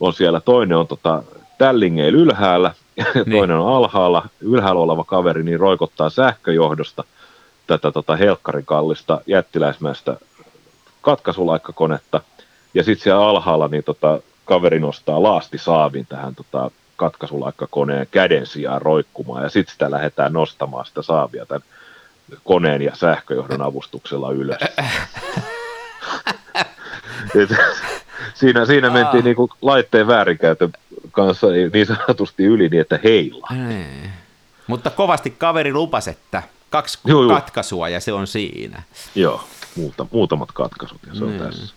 on 0.00 0.12
siellä. 0.12 0.40
Toinen 0.40 0.78
on 0.78 0.86
tota, 0.86 1.22
tällingeillä 1.58 2.18
ylhäällä 2.18 2.74
ja 2.96 3.04
toinen 3.36 3.56
on 3.56 3.76
alhaalla. 3.76 4.28
Ylhäällä 4.40 4.80
oleva 4.80 5.04
kaveri 5.04 5.42
niin 5.42 5.60
roikottaa 5.60 6.10
sähköjohdosta 6.10 7.04
tätä 7.66 7.92
tota, 7.92 8.16
helkkarin 8.16 8.66
kallista 8.66 9.20
jättiläismäistä 9.26 10.16
katkaisulaikkakonetta. 11.00 12.20
Ja 12.74 12.84
sitten 12.84 13.02
siellä 13.02 13.28
alhaalla 13.28 13.68
niin 13.68 13.84
tota, 13.84 14.20
kaveri 14.44 14.80
nostaa 14.80 15.22
laastisaavin 15.22 16.06
tähän 16.06 16.34
tota, 16.34 16.70
katkaisulaikkakoneen 16.96 18.06
käden 18.10 18.46
sijaan 18.46 18.82
roikkumaan. 18.82 19.42
Ja 19.42 19.48
sitten 19.48 19.72
sitä 19.72 19.90
lähdetään 19.90 20.32
nostamaan 20.32 20.86
sitä 20.86 21.02
saavia 21.02 21.46
tämän 21.46 21.62
koneen 22.44 22.82
ja 22.82 22.96
sähköjohdon 22.96 23.62
avustuksella 23.62 24.30
ylös. 24.30 24.58
Et, 27.34 27.50
siinä, 28.34 28.66
siinä 28.66 28.90
mentiin 28.90 29.24
niinku 29.24 29.50
laitteen 29.62 30.06
väärinkäytön 30.06 30.72
kanssa 31.12 31.46
niin 31.72 31.86
sanotusti 31.86 32.44
yli 32.44 32.68
niin, 32.68 32.80
että 32.80 32.98
heila. 33.04 33.46
Niin. 33.68 34.10
Mutta 34.66 34.90
kovasti 34.90 35.30
kaveri 35.30 35.72
lupasi, 35.72 36.10
että 36.10 36.42
kaksi 36.70 36.98
Joo, 37.04 37.22
joo. 37.22 37.34
katkaisua 37.34 37.88
ja 37.88 38.00
se 38.00 38.12
on 38.12 38.26
siinä. 38.26 38.82
Joo, 39.14 39.44
muuta, 39.76 40.06
muutamat 40.12 40.52
katkaisut 40.52 40.98
ja 41.06 41.14
se 41.14 41.24
on 41.24 41.30
Niin. 41.30 41.42
tässä. 41.42 41.74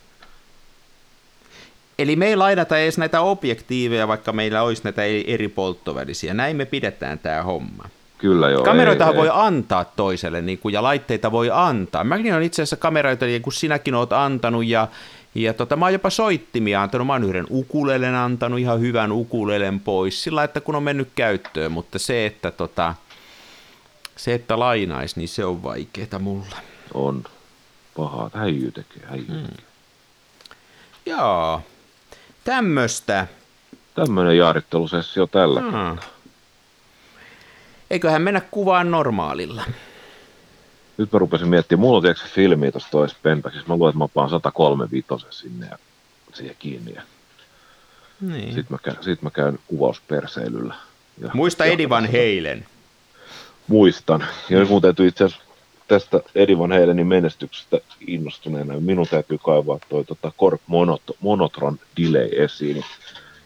Eli 1.99 2.15
me 2.15 2.27
ei 2.27 2.35
lainata 2.35 2.77
edes 2.77 2.97
näitä 2.97 3.21
objektiiveja, 3.21 4.07
vaikka 4.07 4.31
meillä 4.31 4.61
olisi 4.61 4.83
näitä 4.83 5.01
eri 5.27 5.47
polttovälisiä. 5.47 6.33
Näin 6.33 6.55
me 6.55 6.65
pidetään 6.65 7.19
tämä 7.19 7.43
homma. 7.43 7.83
Kyllä 8.17 8.49
joo. 8.49 8.63
Kameroitahan 8.63 9.13
ei, 9.13 9.17
voi 9.19 9.27
ei. 9.27 9.33
antaa 9.35 9.85
toiselle 9.85 10.41
niin 10.41 10.57
kuin, 10.57 10.73
ja 10.73 10.83
laitteita 10.83 11.31
voi 11.31 11.49
antaa. 11.53 12.03
Mäkin 12.03 12.33
on 12.33 12.43
itse 12.43 12.61
asiassa 12.61 12.77
kameroita, 12.77 13.25
niin 13.25 13.41
kuin 13.41 13.53
sinäkin 13.53 13.95
oot 13.95 14.13
antanut, 14.13 14.65
ja, 14.65 14.87
ja 15.35 15.53
tota, 15.53 15.75
mä 15.75 15.85
oon 15.85 15.93
jopa 15.93 16.09
soittimia 16.09 16.81
antanut. 16.81 17.07
Mä 17.07 17.13
oon 17.13 17.23
yhden 17.23 17.47
ukulelen 17.49 18.15
antanut, 18.15 18.59
ihan 18.59 18.79
hyvän 18.79 19.11
ukulelen 19.11 19.79
pois, 19.79 20.23
sillä 20.23 20.43
että 20.43 20.61
kun 20.61 20.75
on 20.75 20.83
mennyt 20.83 21.09
käyttöön, 21.15 21.71
mutta 21.71 21.99
se, 21.99 22.25
että, 22.25 22.51
tota, 22.51 22.95
se, 24.15 24.33
että 24.33 24.59
lainais, 24.59 25.15
niin 25.15 25.29
se 25.29 25.45
on 25.45 25.63
vaikeeta 25.63 26.19
mulla. 26.19 26.57
On. 26.93 27.23
Pahaa. 27.97 28.29
Häijy 28.33 28.71
tekee, 28.71 29.03
häijy 29.09 29.25
Hmm. 29.25 29.43
tekee. 29.43 29.65
Joo, 31.05 31.61
tämmöstä. 32.43 33.27
Tämmöinen 33.95 34.37
jaarittelusessio 34.37 35.27
tällä. 35.27 35.61
Hmm. 35.61 35.97
Eiköhän 37.91 38.21
mennä 38.21 38.41
kuvaan 38.51 38.91
normaalilla. 38.91 39.63
Nyt 40.97 41.11
mä 41.11 41.19
rupesin 41.19 41.47
miettimään, 41.47 41.79
mulla 41.81 41.97
on 41.97 42.03
tietysti 42.03 42.29
filmi 42.29 42.71
tuossa 42.71 42.89
toisessa 42.91 43.19
pentaksissa. 43.23 43.67
Mä 43.67 43.73
luulen, 43.75 43.89
että 43.89 43.97
mä 43.97 44.07
paan 44.13 44.29
135 44.29 45.07
sinne 45.29 45.67
ja 45.71 45.77
siihen 46.33 46.55
kiinni. 46.59 46.93
Ja 46.95 47.01
Niin. 48.21 48.53
sit, 48.53 48.69
mä 48.69 48.77
käyn, 48.83 48.97
sit 49.01 49.21
mä 49.21 49.29
käyn 49.29 49.59
kuvausperseilyllä. 49.67 50.75
Ja 51.21 51.29
Muista 51.33 51.65
Edi 51.65 51.89
Van 51.89 52.05
Heilen. 52.05 52.65
Muistan. 53.67 54.25
Ja 54.49 54.65
mun 54.65 54.81
täytyy 54.81 55.07
itse 55.07 55.23
asiassa 55.23 55.45
tästä 55.87 56.19
Eddie 56.35 56.57
Van 56.59 56.71
Halenin 56.71 57.07
menestyksestä 57.07 57.77
innostuneena, 58.07 58.79
minun 58.79 59.07
täytyy 59.07 59.37
kaivaa 59.37 59.79
toi 59.89 60.05
tota 60.05 60.31
Monot- 60.69 61.15
Monotron 61.19 61.79
Delay 61.97 62.29
esiin. 62.43 62.83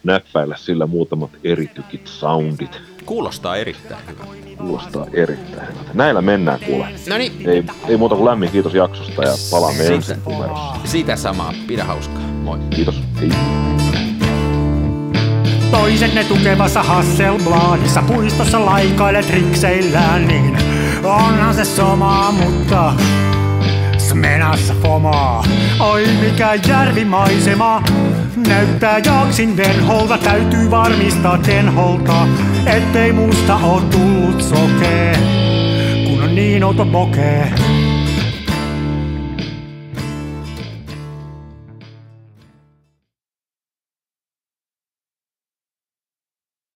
näppäillä 0.04 0.56
sillä 0.56 0.86
muutamat 0.86 1.30
eritykit 1.44 2.06
soundit. 2.06 2.80
Kuulostaa 3.06 3.56
erittäin 3.56 4.00
hyvä. 4.08 4.24
Kuulostaa 4.58 5.06
erittäin 5.12 5.68
hyvältä. 5.68 5.90
Näillä 5.94 6.22
mennään 6.22 6.60
kuule. 6.66 6.86
No 7.08 7.18
niin. 7.18 7.32
Ei, 7.48 7.64
ei 7.88 7.96
muuta 7.96 8.14
kuin 8.14 8.24
lämmin 8.24 8.50
kiitos 8.50 8.74
jaksosta 8.74 9.22
ja 9.22 9.32
palaamme 9.50 9.78
Siitä- 9.78 9.94
ensi 9.94 10.14
numerossa. 10.26 10.74
Sitä 10.84 11.16
samaa. 11.16 11.52
Pidä 11.66 11.84
hauskaa. 11.84 12.22
Moi. 12.22 12.58
Kiitos. 12.70 13.02
Hei. 13.20 13.30
Toisenne 15.70 16.24
tukevassa 16.24 16.82
Hasselbladissa 16.82 18.02
puistossa 18.02 18.66
laikailet 18.66 19.30
rikseillään, 19.30 20.28
niin 20.28 20.58
onhan 21.04 21.54
se 21.54 21.64
sama, 21.64 22.32
mutta 22.32 22.92
smenassa 23.98 24.74
fomaa. 24.82 25.44
Oi 25.80 26.06
mikä 26.20 26.54
järvimaisema, 26.68 27.82
näyttää 28.36 28.98
jaksin 28.98 29.56
venholta, 29.56 30.18
täytyy 30.18 30.70
varmistaa 30.70 31.38
tenholta, 31.38 32.28
ettei 32.66 33.12
musta 33.12 33.56
oo 33.56 33.80
tullut 33.80 34.42
sokee, 34.42 35.18
kun 36.06 36.22
on 36.22 36.34
niin 36.34 36.64
outo 36.64 36.86
pokee. 36.86 37.75